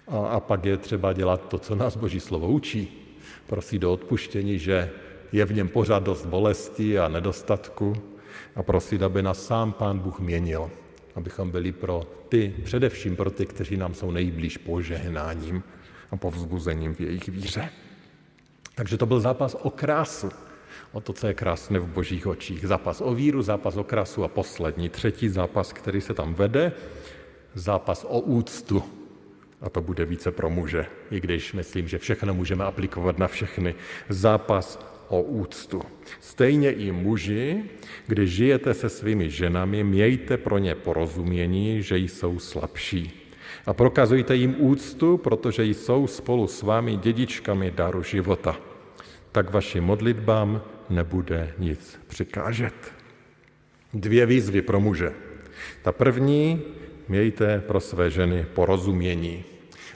A, 0.07 0.17
a 0.17 0.39
pak 0.39 0.65
je 0.65 0.77
třeba 0.77 1.13
dělat 1.13 1.49
to, 1.49 1.57
co 1.57 1.75
nás 1.75 1.97
Boží 1.97 2.19
slovo 2.19 2.47
učí. 2.47 3.09
Prosit 3.47 3.81
do 3.81 3.93
odpuštění, 3.93 4.59
že 4.59 4.89
je 5.33 5.45
v 5.45 5.53
něm 5.53 5.67
pořád 5.67 6.03
dost 6.03 6.25
bolesti 6.25 6.99
a 6.99 7.07
nedostatku 7.07 7.93
a 8.55 8.63
prosit, 8.63 9.01
aby 9.01 9.21
nás 9.21 9.45
sám 9.45 9.71
Pán 9.71 9.99
Bůh 9.99 10.19
měnil, 10.19 10.71
abychom 11.15 11.51
byli 11.51 11.71
pro 11.71 12.03
ty, 12.29 12.53
především 12.63 13.15
pro 13.15 13.31
ty, 13.31 13.45
kteří 13.45 13.77
nám 13.77 13.93
jsou 13.93 14.11
nejblíž 14.11 14.57
požehnáním 14.57 15.63
a 16.11 16.17
povzbuzením 16.17 16.95
v 16.95 16.99
jejich 16.99 17.29
víře. 17.29 17.69
Takže 18.75 18.97
to 18.97 19.05
byl 19.05 19.19
zápas 19.19 19.55
o 19.61 19.69
krásu, 19.69 20.29
o 20.91 21.01
to, 21.01 21.13
co 21.13 21.27
je 21.27 21.33
krásné 21.33 21.79
v 21.79 21.87
božích 21.87 22.27
očích. 22.27 22.67
Zápas 22.67 23.01
o 23.01 23.13
víru, 23.13 23.41
zápas 23.41 23.77
o 23.77 23.83
krásu 23.83 24.23
a 24.23 24.27
poslední, 24.27 24.89
třetí 24.89 25.29
zápas, 25.29 25.73
který 25.73 26.01
se 26.01 26.13
tam 26.13 26.33
vede, 26.33 26.71
zápas 27.53 28.05
o 28.09 28.19
úctu. 28.19 28.83
A 29.61 29.69
to 29.69 29.81
bude 29.81 30.05
více 30.05 30.31
pro 30.31 30.49
muže, 30.49 30.85
i 31.11 31.19
když 31.19 31.53
myslím, 31.53 31.87
že 31.87 31.97
všechno 31.97 32.33
můžeme 32.33 32.65
aplikovat 32.65 33.17
na 33.17 33.27
všechny. 33.27 33.75
Zápas 34.09 34.92
o 35.13 35.21
úctu. 35.21 35.81
Stejně 36.19 36.71
i 36.71 36.91
muži, 36.91 37.63
když 38.07 38.31
žijete 38.31 38.73
se 38.73 38.89
svými 38.89 39.29
ženami, 39.29 39.83
mějte 39.83 40.37
pro 40.37 40.57
ně 40.57 40.75
porozumění, 40.75 41.81
že 41.81 41.97
jsou 41.97 42.39
slabší 42.39 43.23
a 43.65 43.73
prokazujte 43.73 44.35
jim 44.35 44.55
úctu, 44.57 45.17
protože 45.17 45.65
jsou 45.65 46.07
spolu 46.07 46.47
s 46.47 46.61
vámi 46.61 46.97
dědičkami 46.97 47.71
daru 47.71 48.03
života. 48.03 48.57
Tak 49.31 49.53
vašim 49.53 49.83
modlitbám 49.83 50.61
nebude 50.89 51.53
nic 51.57 51.99
přikážet. 52.07 52.73
Dvě 53.93 54.25
výzvy 54.25 54.61
pro 54.61 54.79
muže. 54.79 55.13
Ta 55.81 55.91
první, 55.91 56.61
mějte 57.07 57.59
pro 57.67 57.79
své 57.79 58.09
ženy 58.09 58.45
porozumění. 58.53 59.52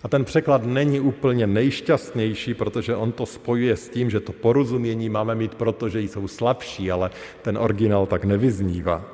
A 0.08 0.10
ten 0.10 0.26
překlad 0.26 0.64
není 0.64 1.00
úplně 1.00 1.48
nejšťastnější, 1.48 2.54
protože 2.54 2.96
on 2.96 3.12
to 3.12 3.26
spojuje 3.26 3.78
s 3.78 3.90
tím, 3.90 4.10
že 4.10 4.20
to 4.20 4.32
porozumění 4.32 5.10
máme 5.10 5.36
mít 5.36 5.56
proto, 5.56 5.90
že 5.90 6.02
jsou 6.02 6.28
slabší, 6.28 6.92
ale 6.92 7.12
ten 7.42 7.58
originál 7.58 8.06
tak 8.06 8.24
nevyznívá. 8.24 9.06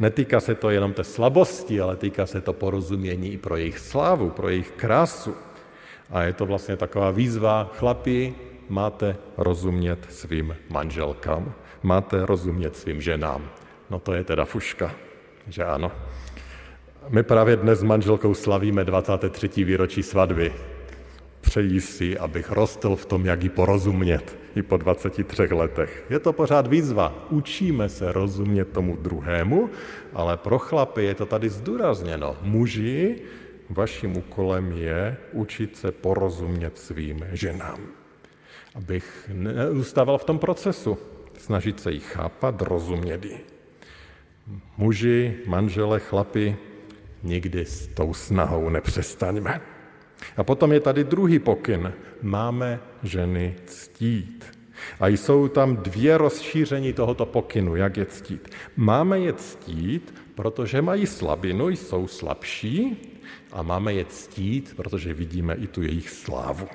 Netýká 0.00 0.40
se 0.40 0.54
to 0.54 0.70
jenom 0.70 0.92
té 0.92 1.04
slabosti, 1.04 1.80
ale 1.80 1.96
týká 1.96 2.26
se 2.26 2.40
to 2.40 2.52
porozumění 2.52 3.32
i 3.32 3.38
pro 3.38 3.56
jejich 3.56 3.78
slávu, 3.78 4.30
pro 4.30 4.48
jejich 4.48 4.70
krásu. 4.70 5.34
A 6.10 6.22
je 6.22 6.32
to 6.32 6.46
vlastně 6.46 6.76
taková 6.76 7.10
výzva, 7.10 7.70
chlapi, 7.72 8.34
máte 8.68 9.16
rozumět 9.36 10.06
svým 10.08 10.56
manželkám, 10.68 11.52
máte 11.82 12.26
rozumět 12.26 12.76
svým 12.76 13.00
ženám. 13.00 13.50
No 13.90 13.98
to 13.98 14.12
je 14.12 14.24
teda 14.24 14.44
fuška, 14.44 14.92
že 15.48 15.64
ano. 15.64 15.92
My 17.08 17.22
právě 17.22 17.56
dnes 17.56 17.78
s 17.78 17.82
manželkou 17.82 18.34
slavíme 18.34 18.84
23. 18.84 19.64
výročí 19.64 20.02
svatby. 20.02 20.52
Přeji 21.40 21.80
si, 21.80 22.18
abych 22.18 22.50
rostl 22.50 22.96
v 22.96 23.06
tom, 23.06 23.26
jak 23.26 23.42
ji 23.42 23.48
porozumět 23.48 24.36
i 24.56 24.62
po 24.62 24.76
23 24.76 25.42
letech. 25.42 26.04
Je 26.10 26.18
to 26.18 26.32
pořád 26.32 26.66
výzva. 26.66 27.26
Učíme 27.30 27.88
se 27.88 28.12
rozumět 28.12 28.64
tomu 28.64 28.96
druhému, 28.96 29.70
ale 30.14 30.36
pro 30.36 30.58
chlapy 30.58 31.04
je 31.04 31.14
to 31.14 31.26
tady 31.26 31.48
zdůrazněno. 31.48 32.36
Muži, 32.42 33.16
vaším 33.70 34.16
úkolem 34.16 34.72
je 34.72 35.16
učit 35.32 35.76
se 35.76 35.92
porozumět 35.92 36.78
svým 36.78 37.26
ženám. 37.32 37.78
Abych 38.74 39.30
nezůstával 39.32 40.18
v 40.18 40.24
tom 40.24 40.38
procesu. 40.38 40.98
Snažit 41.38 41.80
se 41.80 41.92
jich 41.92 42.04
chápat, 42.04 42.62
rozumět 42.62 43.24
ji. 43.24 43.40
Muži, 44.76 45.34
manžele, 45.46 46.00
chlapi, 46.00 46.56
nikdy 47.22 47.64
s 47.64 47.86
tou 47.86 48.14
snahou 48.14 48.68
nepřestaňme. 48.68 49.60
A 50.36 50.44
potom 50.44 50.72
je 50.72 50.80
tady 50.80 51.04
druhý 51.04 51.38
pokyn. 51.38 51.92
Máme 52.22 52.80
ženy 53.02 53.54
ctít. 53.66 54.58
A 55.00 55.08
jsou 55.08 55.48
tam 55.48 55.76
dvě 55.76 56.18
rozšíření 56.18 56.92
tohoto 56.92 57.26
pokynu, 57.26 57.76
jak 57.76 57.96
je 57.96 58.06
ctít. 58.06 58.48
Máme 58.76 59.18
je 59.20 59.32
ctít, 59.32 60.14
protože 60.34 60.82
mají 60.82 61.06
slabinu, 61.06 61.68
jsou 61.68 62.06
slabší, 62.06 62.96
a 63.52 63.62
máme 63.62 63.94
je 63.94 64.04
ctít, 64.04 64.72
protože 64.76 65.14
vidíme 65.14 65.54
i 65.54 65.66
tu 65.66 65.82
jejich 65.82 66.10
slávu. 66.10 66.68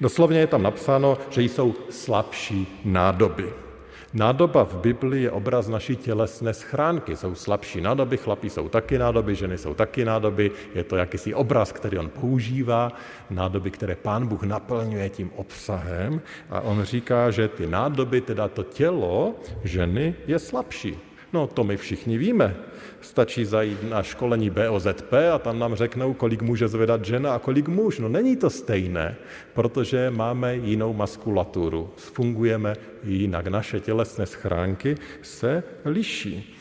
Doslovně 0.00 0.38
je 0.38 0.46
tam 0.46 0.62
napsáno, 0.62 1.18
že 1.30 1.42
jsou 1.42 1.74
slabší 1.90 2.80
nádoby. 2.84 3.67
Nádoba 4.14 4.64
v 4.64 4.74
Biblii 4.76 5.22
je 5.22 5.30
obraz 5.30 5.68
naší 5.68 5.96
tělesné 5.96 6.54
schránky. 6.54 7.16
Jsou 7.16 7.34
slabší 7.34 7.80
nádoby, 7.80 8.16
chlapí 8.16 8.50
jsou 8.50 8.68
taky 8.68 8.98
nádoby, 8.98 9.34
ženy 9.34 9.58
jsou 9.58 9.74
taky 9.74 10.04
nádoby. 10.04 10.50
Je 10.74 10.84
to 10.84 10.96
jakýsi 10.96 11.34
obraz, 11.34 11.72
který 11.72 11.98
on 11.98 12.08
používá, 12.08 12.92
nádoby, 13.30 13.70
které 13.70 13.96
pán 13.96 14.26
Bůh 14.26 14.42
naplňuje 14.42 15.08
tím 15.08 15.30
obsahem. 15.36 16.20
A 16.50 16.60
on 16.60 16.82
říká, 16.82 17.30
že 17.30 17.48
ty 17.48 17.66
nádoby, 17.66 18.20
teda 18.20 18.48
to 18.48 18.62
tělo 18.62 19.34
ženy, 19.64 20.14
je 20.26 20.38
slabší. 20.38 21.07
No 21.32 21.46
to 21.46 21.64
my 21.64 21.76
všichni 21.76 22.18
víme. 22.18 22.56
Stačí 23.00 23.44
zajít 23.44 23.90
na 23.90 24.02
školení 24.02 24.50
BOZP 24.50 25.12
a 25.34 25.38
tam 25.38 25.58
nám 25.58 25.74
řeknou, 25.74 26.14
kolik 26.14 26.42
může 26.42 26.68
zvedat 26.68 27.04
žena 27.04 27.34
a 27.34 27.38
kolik 27.38 27.68
muž. 27.68 27.98
No 27.98 28.08
není 28.08 28.36
to 28.36 28.50
stejné, 28.50 29.16
protože 29.54 30.10
máme 30.10 30.56
jinou 30.56 30.92
maskulaturu, 30.92 31.90
fungujeme 31.96 32.74
jinak. 33.04 33.46
Naše 33.46 33.80
tělesné 33.80 34.26
schránky 34.26 34.96
se 35.22 35.62
liší. 35.84 36.56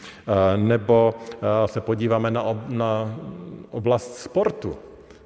Nebo 0.56 1.16
se 1.66 1.82
podíváme 1.82 2.32
na, 2.32 2.42
ob, 2.42 2.58
na 2.70 3.20
oblast 3.72 4.18
sportu. 4.18 4.76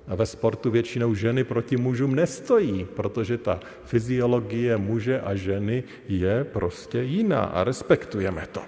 A 0.08 0.15
ve 0.15 0.25
sportu 0.25 0.71
většinou 0.71 1.15
ženy 1.15 1.43
proti 1.43 1.77
mužům 1.77 2.15
nestojí, 2.15 2.88
protože 2.95 3.38
ta 3.38 3.60
fyziologie 3.86 4.77
muže 4.77 5.21
a 5.21 5.36
ženy 5.36 5.84
je 6.08 6.43
prostě 6.43 7.01
jiná 7.01 7.43
a 7.43 7.63
respektujeme 7.63 8.47
to. 8.51 8.62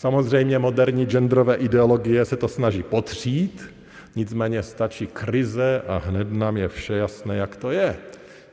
Samozřejmě 0.00 0.58
moderní 0.58 1.06
genderové 1.06 1.56
ideologie 1.56 2.24
se 2.24 2.36
to 2.36 2.48
snaží 2.48 2.82
potřít, 2.82 3.74
nicméně 4.16 4.62
stačí 4.62 5.06
krize 5.06 5.82
a 5.86 5.96
hned 5.96 6.32
nám 6.32 6.56
je 6.56 6.68
vše 6.68 6.94
jasné, 6.94 7.36
jak 7.36 7.56
to 7.56 7.70
je. 7.70 7.96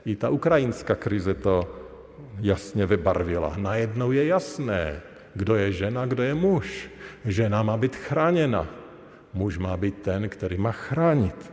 I 0.05 0.15
ta 0.15 0.29
ukrajinská 0.29 0.95
krize 0.95 1.33
to 1.33 1.75
jasně 2.39 2.85
vybarvila. 2.85 3.53
Najednou 3.57 4.11
je 4.11 4.25
jasné, 4.25 5.01
kdo 5.33 5.55
je 5.55 5.71
žena, 5.71 6.05
kdo 6.05 6.23
je 6.23 6.33
muž. 6.33 6.89
Žena 7.25 7.63
má 7.63 7.77
být 7.77 7.95
chráněna. 7.95 8.67
Muž 9.33 9.57
má 9.57 9.77
být 9.77 10.01
ten, 10.01 10.29
který 10.29 10.57
má 10.57 10.71
chránit. 10.71 11.51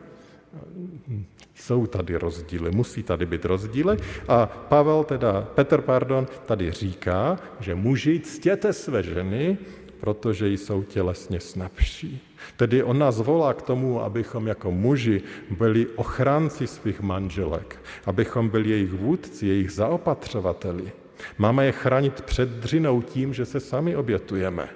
Jsou 1.54 1.86
tady 1.86 2.16
rozdíly, 2.16 2.70
musí 2.70 3.02
tady 3.02 3.26
být 3.26 3.44
rozdíly. 3.44 3.96
A 4.28 4.46
Pavel, 4.46 5.04
teda 5.04 5.42
Petr, 5.42 5.80
pardon, 5.80 6.26
tady 6.46 6.70
říká, 6.70 7.38
že 7.60 7.74
muži 7.74 8.20
ctěte 8.20 8.72
své 8.72 9.02
ženy, 9.02 9.58
protože 10.04 10.48
jsou 10.48 10.82
tělesně 10.82 11.40
snabší. 11.40 12.20
Tedy 12.56 12.82
on 12.82 12.98
nás 12.98 13.18
volá 13.18 13.54
k 13.54 13.62
tomu, 13.62 14.02
abychom 14.02 14.46
jako 14.46 14.70
muži 14.70 15.22
byli 15.50 15.86
ochránci 15.86 16.66
svých 16.66 17.00
manželek, 17.00 17.80
abychom 18.04 18.48
byli 18.48 18.70
jejich 18.70 18.92
vůdci, 18.92 19.46
jejich 19.46 19.70
zaopatřovateli. 19.70 20.92
Máme 21.38 21.66
je 21.66 21.72
chránit 21.72 22.20
před 22.20 22.48
dřinou 22.48 23.02
tím, 23.02 23.34
že 23.34 23.44
se 23.44 23.60
sami 23.60 23.96
obětujeme. 23.96 24.68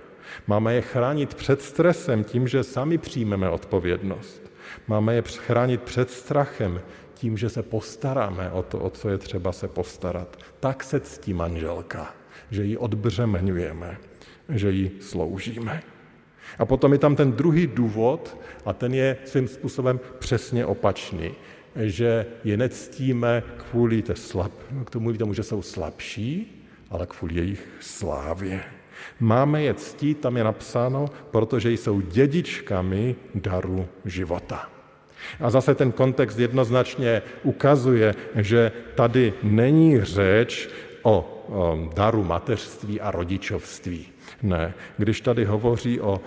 Máme 0.46 0.74
je 0.74 0.82
chránit 0.82 1.34
před 1.34 1.62
stresem 1.62 2.24
tím, 2.24 2.48
že 2.48 2.64
sami 2.64 2.98
přijmeme 2.98 3.50
odpovědnost. 3.50 4.42
Máme 4.86 5.14
je 5.14 5.22
chránit 5.22 5.82
před 5.82 6.10
strachem 6.10 6.80
tím, 7.14 7.36
že 7.36 7.48
se 7.48 7.62
postaráme 7.62 8.50
o 8.50 8.62
to, 8.62 8.78
o 8.78 8.90
co 8.90 9.08
je 9.08 9.18
třeba 9.18 9.52
se 9.52 9.68
postarat. 9.68 10.36
Tak 10.60 10.84
se 10.84 11.00
ctí 11.00 11.34
manželka, 11.34 12.14
že 12.50 12.64
ji 12.64 12.76
odbřemenujeme, 12.76 14.07
že 14.48 14.70
ji 14.70 14.90
sloužíme. 15.00 15.82
A 16.58 16.64
potom 16.64 16.92
je 16.92 16.98
tam 16.98 17.16
ten 17.16 17.32
druhý 17.32 17.66
důvod, 17.66 18.36
a 18.64 18.72
ten 18.72 18.94
je 18.94 19.16
svým 19.24 19.48
způsobem 19.48 20.00
přesně 20.18 20.66
opačný, 20.66 21.30
že 21.76 22.26
je 22.44 22.56
nectíme 22.56 23.42
kvůli, 23.56 24.02
té 24.02 24.16
slab, 24.16 24.52
kvůli 24.84 25.18
tomu, 25.18 25.34
že 25.34 25.42
jsou 25.42 25.62
slabší, 25.62 26.64
ale 26.90 27.06
kvůli 27.06 27.34
jejich 27.34 27.68
slávě. 27.80 28.60
Máme 29.20 29.62
je 29.62 29.74
ctít, 29.74 30.20
tam 30.20 30.36
je 30.36 30.44
napsáno, 30.44 31.06
protože 31.30 31.70
jsou 31.70 32.00
dědičkami 32.00 33.16
daru 33.34 33.88
života. 34.04 34.68
A 35.40 35.50
zase 35.50 35.74
ten 35.74 35.92
kontext 35.92 36.38
jednoznačně 36.38 37.22
ukazuje, 37.42 38.14
že 38.34 38.72
tady 38.94 39.32
není 39.42 40.00
řeč 40.00 40.68
o 41.08 41.24
daru 41.94 42.24
mateřství 42.24 43.00
a 43.00 43.10
rodičovství. 43.10 44.06
Ne, 44.42 44.74
když 44.96 45.20
tady 45.20 45.44
hovoří 45.44 46.00
o 46.00 46.20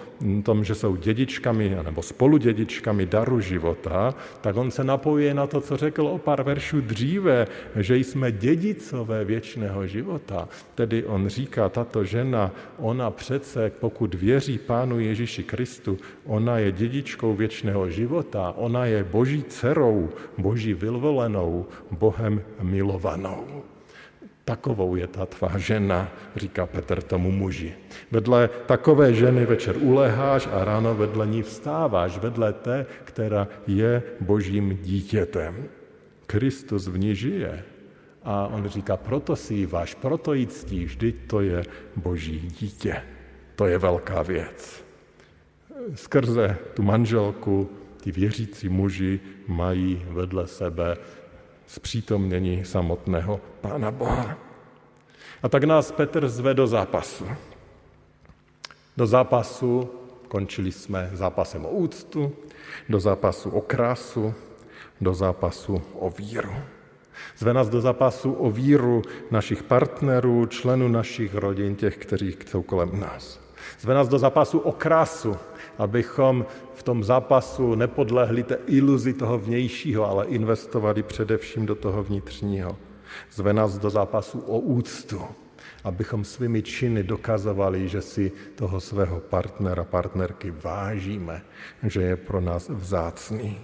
tom, 0.43 0.63
že 0.63 0.75
jsou 0.75 0.95
dědičkami 0.95 1.77
nebo 1.83 2.01
spoludědičkami 2.01 3.05
daru 3.05 3.39
života, 3.39 4.15
tak 4.41 4.57
on 4.57 4.71
se 4.71 4.83
napojuje 4.83 5.33
na 5.33 5.47
to, 5.47 5.61
co 5.61 5.77
řekl 5.77 6.07
o 6.07 6.17
pár 6.17 6.43
veršů 6.43 6.81
dříve, 6.81 7.47
že 7.75 7.97
jsme 7.97 8.31
dědicové 8.31 9.25
věčného 9.25 9.87
života. 9.87 10.49
Tedy 10.75 11.05
on 11.05 11.29
říká, 11.29 11.69
tato 11.69 12.03
žena, 12.03 12.51
ona 12.77 13.11
přece, 13.11 13.71
pokud 13.79 14.15
věří 14.15 14.57
Pánu 14.57 14.99
Ježíši 14.99 15.43
Kristu, 15.43 15.97
ona 16.25 16.57
je 16.57 16.71
dědičkou 16.71 17.33
věčného 17.33 17.89
života, 17.89 18.53
ona 18.57 18.85
je 18.85 19.03
boží 19.03 19.43
dcerou, 19.43 20.09
boží 20.37 20.73
vyvolenou, 20.73 21.65
Bohem 21.91 22.41
milovanou. 22.61 23.63
Takovou 24.51 24.95
je 24.99 25.07
ta 25.07 25.25
tvá 25.25 25.57
žena, 25.57 26.11
říká 26.35 26.65
Petr 26.65 27.01
tomu 27.01 27.31
muži. 27.31 27.71
Vedle 28.11 28.49
takové 28.67 29.13
ženy 29.13 29.45
večer 29.45 29.79
uleháš 29.79 30.47
a 30.51 30.63
ráno 30.67 30.95
vedle 30.95 31.27
ní 31.27 31.39
vstáváš, 31.43 32.19
vedle 32.19 32.53
té, 32.53 32.85
která 33.03 33.47
je 33.67 34.03
božím 34.19 34.79
dítětem. 34.83 35.55
Kristus 36.27 36.87
v 36.87 36.97
ní 36.99 37.15
žije. 37.15 37.63
A 38.23 38.47
on 38.47 38.67
říká, 38.67 38.97
proto 38.97 39.35
si 39.35 39.53
ji 39.53 39.65
váš, 39.65 39.95
proto 39.95 40.33
ji 40.33 40.47
ctí, 40.47 40.85
vždyť 40.85 41.15
to 41.27 41.41
je 41.41 41.63
boží 41.95 42.39
dítě. 42.59 42.95
To 43.55 43.71
je 43.71 43.77
velká 43.77 44.21
věc. 44.21 44.83
Skrze 45.95 46.57
tu 46.75 46.83
manželku 46.83 47.69
ti 48.01 48.11
věřící 48.11 48.69
muži 48.69 49.19
mají 49.47 50.03
vedle 50.09 50.47
sebe 50.47 50.97
zpřítomnění 51.71 52.65
samotného 52.65 53.39
Pána 53.61 53.91
Boha. 53.91 54.37
A 55.43 55.49
tak 55.49 55.63
nás 55.63 55.91
Petr 55.91 56.27
zve 56.29 56.53
do 56.53 56.67
zápasu. 56.67 57.27
Do 58.97 59.07
zápasu, 59.07 59.89
končili 60.27 60.71
jsme 60.71 61.09
zápasem 61.13 61.65
o 61.65 61.69
úctu, 61.69 62.31
do 62.89 62.99
zápasu 62.99 63.49
o 63.49 63.61
krásu, 63.61 64.33
do 65.01 65.13
zápasu 65.13 65.81
o 65.99 66.09
víru. 66.09 66.55
Zve 67.37 67.53
nás 67.53 67.69
do 67.69 67.81
zápasu 67.81 68.33
o 68.33 68.51
víru 68.51 69.01
našich 69.31 69.63
partnerů, 69.63 70.45
členů 70.45 70.87
našich 70.87 71.35
rodin, 71.35 71.75
těch, 71.75 71.97
kteří 71.97 72.37
jsou 72.45 72.61
kolem 72.61 72.99
nás. 72.99 73.39
Zve 73.79 73.93
nás 73.93 74.07
do 74.07 74.19
zápasu 74.19 74.59
o 74.59 74.71
krásu, 74.71 75.35
abychom 75.81 76.45
v 76.73 76.83
tom 76.83 77.03
zápasu 77.03 77.75
nepodlehli 77.75 78.43
té 78.43 78.57
iluzi 78.67 79.13
toho 79.13 79.37
vnějšího, 79.37 80.09
ale 80.09 80.25
investovali 80.25 81.03
především 81.03 81.65
do 81.65 81.75
toho 81.75 82.03
vnitřního. 82.03 82.77
Zve 83.31 83.53
nás 83.53 83.77
do 83.77 83.89
zápasu 83.89 84.39
o 84.39 84.59
úctu, 84.59 85.21
abychom 85.83 86.23
svými 86.23 86.61
činy 86.61 87.03
dokazovali, 87.03 87.87
že 87.87 88.01
si 88.01 88.31
toho 88.55 88.79
svého 88.79 89.19
partnera, 89.19 89.83
partnerky 89.83 90.53
vážíme, 90.63 91.41
že 91.83 92.01
je 92.01 92.15
pro 92.15 92.41
nás 92.41 92.69
vzácný. 92.69 93.57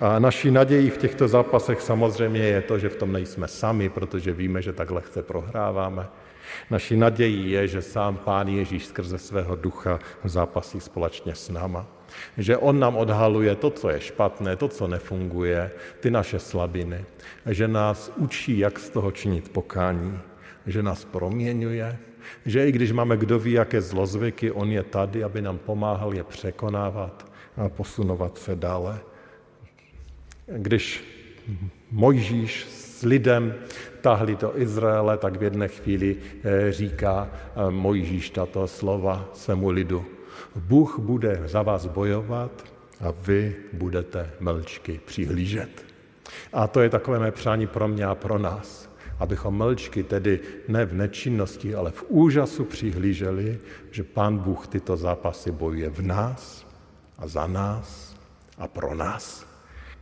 A 0.00 0.18
naší 0.18 0.50
nadějí 0.50 0.90
v 0.90 0.98
těchto 0.98 1.28
zápasech 1.28 1.80
samozřejmě 1.80 2.42
je 2.42 2.62
to, 2.62 2.78
že 2.78 2.88
v 2.88 2.96
tom 2.96 3.12
nejsme 3.12 3.48
sami, 3.48 3.88
protože 3.88 4.32
víme, 4.32 4.62
že 4.62 4.72
tak 4.72 4.90
lehce 4.90 5.22
prohráváme, 5.22 6.06
Naší 6.70 6.96
nadějí 6.96 7.50
je, 7.50 7.68
že 7.68 7.82
sám 7.82 8.16
Pán 8.16 8.48
Ježíš 8.48 8.86
skrze 8.86 9.18
svého 9.18 9.56
ducha 9.56 9.98
zápasí 10.24 10.80
společně 10.80 11.34
s 11.34 11.48
náma. 11.48 11.86
Že 12.38 12.56
On 12.56 12.78
nám 12.78 12.96
odhaluje 12.96 13.56
to, 13.56 13.70
co 13.70 13.88
je 13.88 14.00
špatné, 14.00 14.56
to, 14.56 14.68
co 14.68 14.88
nefunguje, 14.88 15.70
ty 16.00 16.10
naše 16.10 16.38
slabiny. 16.38 17.04
Že 17.46 17.68
nás 17.68 18.12
učí, 18.16 18.58
jak 18.58 18.78
z 18.78 18.90
toho 18.90 19.10
činit 19.10 19.48
pokání. 19.48 20.18
Že 20.66 20.82
nás 20.82 21.04
proměňuje. 21.04 21.98
Že 22.46 22.68
i 22.68 22.72
když 22.72 22.92
máme 22.92 23.16
kdo 23.16 23.38
ví, 23.38 23.52
jaké 23.52 23.80
zlozvyky, 23.80 24.50
On 24.50 24.70
je 24.70 24.82
tady, 24.82 25.24
aby 25.24 25.42
nám 25.42 25.58
pomáhal 25.58 26.14
je 26.14 26.24
překonávat 26.24 27.32
a 27.56 27.68
posunovat 27.68 28.38
se 28.38 28.56
dále. 28.56 29.00
Když 30.46 31.04
Mojžíš 31.90 32.66
s 32.94 33.02
lidem 33.02 33.54
tahli 34.00 34.36
do 34.36 34.54
Izraele, 34.54 35.18
tak 35.18 35.36
v 35.36 35.42
jedné 35.42 35.68
chvíli 35.68 36.16
eh, 36.16 36.72
říká 36.72 37.26
eh, 37.26 37.70
Mojžíš 37.70 38.30
tato 38.30 38.68
slova 38.68 39.28
svému 39.34 39.70
lidu. 39.70 40.04
Bůh 40.56 40.98
bude 40.98 41.42
za 41.46 41.62
vás 41.62 41.86
bojovat 41.86 42.50
a 43.00 43.10
vy 43.10 43.56
budete 43.72 44.30
mlčky 44.40 45.00
přihlížet. 45.04 45.84
A 46.52 46.66
to 46.66 46.80
je 46.80 46.90
takové 46.90 47.18
mé 47.18 47.30
přání 47.30 47.66
pro 47.66 47.88
mě 47.88 48.04
a 48.04 48.14
pro 48.14 48.38
nás, 48.38 48.90
abychom 49.18 49.54
mlčky, 49.54 50.02
tedy 50.02 50.40
ne 50.68 50.86
v 50.86 50.94
nečinnosti, 50.94 51.74
ale 51.74 51.90
v 51.90 52.04
úžasu 52.08 52.64
přihlíželi, 52.64 53.58
že 53.90 54.04
Pán 54.04 54.38
Bůh 54.38 54.66
tyto 54.66 54.96
zápasy 54.96 55.50
bojuje 55.50 55.90
v 55.90 56.02
nás 56.02 56.66
a 57.18 57.26
za 57.26 57.46
nás 57.46 58.16
a 58.58 58.68
pro 58.68 58.94
nás. 58.94 59.53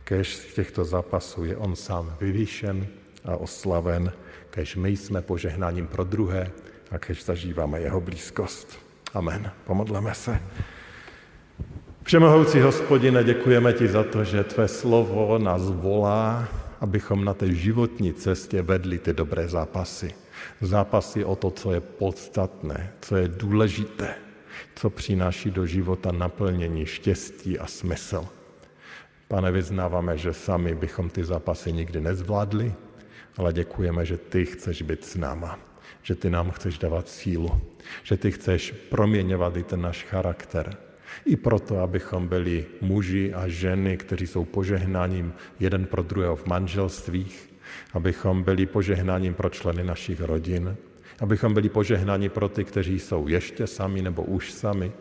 Kež 0.03 0.35
z 0.35 0.53
těchto 0.53 0.85
zápasů 0.85 1.45
je 1.45 1.57
on 1.57 1.75
sám 1.75 2.15
vyvýšen 2.21 2.87
a 3.25 3.37
oslaven, 3.37 4.11
kež 4.49 4.75
my 4.75 4.89
jsme 4.89 5.21
požehnáním 5.21 5.87
pro 5.87 6.03
druhé 6.03 6.51
a 6.91 6.97
kež 6.97 7.25
zažíváme 7.25 7.81
jeho 7.81 8.01
blízkost. 8.01 8.79
Amen. 9.13 9.51
Pomodleme 9.65 10.13
se. 10.15 10.39
Všemohoucí 12.03 12.59
hospodine, 12.59 13.23
děkujeme 13.23 13.73
ti 13.73 13.87
za 13.87 14.03
to, 14.03 14.23
že 14.23 14.43
tvé 14.43 14.67
slovo 14.67 15.39
nás 15.39 15.61
volá, 15.61 16.47
abychom 16.81 17.25
na 17.25 17.33
té 17.33 17.53
životní 17.53 18.13
cestě 18.13 18.61
vedli 18.61 18.97
ty 18.99 19.13
dobré 19.13 19.47
zápasy. 19.47 20.13
Zápasy 20.61 21.25
o 21.25 21.35
to, 21.35 21.51
co 21.51 21.71
je 21.71 21.79
podstatné, 21.79 22.93
co 23.01 23.15
je 23.15 23.27
důležité, 23.27 24.15
co 24.75 24.89
přináší 24.89 25.51
do 25.51 25.65
života 25.65 26.11
naplnění, 26.11 26.85
štěstí 26.85 27.59
a 27.59 27.67
smysl. 27.67 28.27
Pane, 29.33 29.51
vyznáváme, 29.51 30.17
že 30.17 30.33
sami 30.33 30.75
bychom 30.75 31.09
ty 31.09 31.23
zápasy 31.23 31.73
nikdy 31.73 32.01
nezvládli, 32.01 32.73
ale 33.37 33.53
děkujeme, 33.53 34.05
že 34.05 34.17
ty 34.17 34.45
chceš 34.45 34.81
být 34.81 35.05
s 35.05 35.15
náma, 35.15 35.59
že 36.01 36.15
ty 36.15 36.29
nám 36.29 36.51
chceš 36.51 36.77
dávat 36.77 37.09
sílu, 37.09 37.49
že 38.03 38.17
ty 38.17 38.31
chceš 38.31 38.71
proměňovat 38.71 39.57
i 39.57 39.63
ten 39.63 39.81
náš 39.81 40.03
charakter. 40.03 40.77
I 41.25 41.35
proto, 41.35 41.79
abychom 41.79 42.27
byli 42.27 42.65
muži 42.81 43.33
a 43.33 43.47
ženy, 43.47 43.97
kteří 43.97 44.27
jsou 44.27 44.45
požehnáním 44.45 45.33
jeden 45.59 45.85
pro 45.85 46.03
druhého 46.03 46.35
v 46.35 46.45
manželstvích, 46.45 47.53
abychom 47.93 48.43
byli 48.43 48.65
požehnáním 48.65 49.33
pro 49.33 49.49
členy 49.49 49.83
našich 49.83 50.21
rodin, 50.21 50.77
abychom 51.19 51.53
byli 51.53 51.69
požehnáni 51.69 52.29
pro 52.29 52.49
ty, 52.49 52.63
kteří 52.63 52.99
jsou 52.99 53.27
ještě 53.27 53.67
sami 53.67 54.01
nebo 54.01 54.23
už 54.23 54.51
sami, 54.51 54.91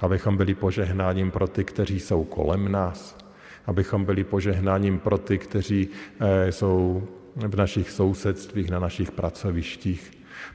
abychom 0.00 0.36
byli 0.36 0.54
požehnáním 0.54 1.30
pro 1.30 1.48
ty, 1.48 1.64
kteří 1.64 2.00
jsou 2.00 2.24
kolem 2.24 2.72
nás, 2.72 3.25
abychom 3.66 4.04
byli 4.04 4.24
požehnáním 4.24 4.98
pro 4.98 5.18
ty, 5.18 5.38
kteří 5.38 5.88
eh, 6.20 6.52
jsou 6.52 7.08
v 7.36 7.56
našich 7.56 7.90
sousedstvích, 7.90 8.70
na 8.70 8.78
našich 8.78 9.10
pracovištích. 9.10 10.10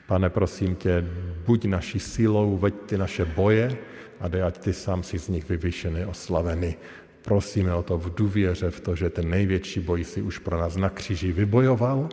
Pane, 0.06 0.30
prosím 0.30 0.74
tě, 0.76 1.04
buď 1.46 1.64
naší 1.64 2.00
silou, 2.00 2.56
veď 2.56 2.74
ty 2.86 2.98
naše 2.98 3.24
boje 3.24 3.76
a 4.20 4.28
dej, 4.28 4.42
ať 4.42 4.58
ty 4.58 4.72
sám 4.72 5.02
si 5.02 5.18
z 5.18 5.28
nich 5.28 5.48
vyvyšený, 5.48 6.04
oslavený. 6.04 6.76
Prosíme 7.22 7.74
o 7.74 7.82
to 7.82 7.98
v 7.98 8.14
důvěře, 8.14 8.70
v 8.70 8.80
to, 8.80 8.96
že 8.96 9.10
ten 9.10 9.30
největší 9.30 9.80
boj 9.80 10.04
si 10.04 10.22
už 10.22 10.38
pro 10.38 10.58
nás 10.58 10.76
na 10.76 10.90
kříži 10.90 11.32
vybojoval 11.32 12.08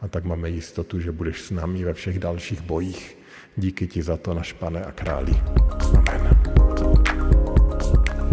a 0.00 0.08
tak 0.08 0.24
máme 0.24 0.50
jistotu, 0.50 1.00
že 1.00 1.12
budeš 1.12 1.42
s 1.42 1.50
námi 1.50 1.84
ve 1.84 1.94
všech 1.94 2.18
dalších 2.18 2.60
bojích. 2.60 3.18
Díky 3.56 3.86
ti 3.86 4.02
za 4.02 4.16
to, 4.16 4.34
naš 4.34 4.52
pane 4.52 4.84
a 4.84 4.92
králi. 4.92 5.32
Amen. 6.08 6.65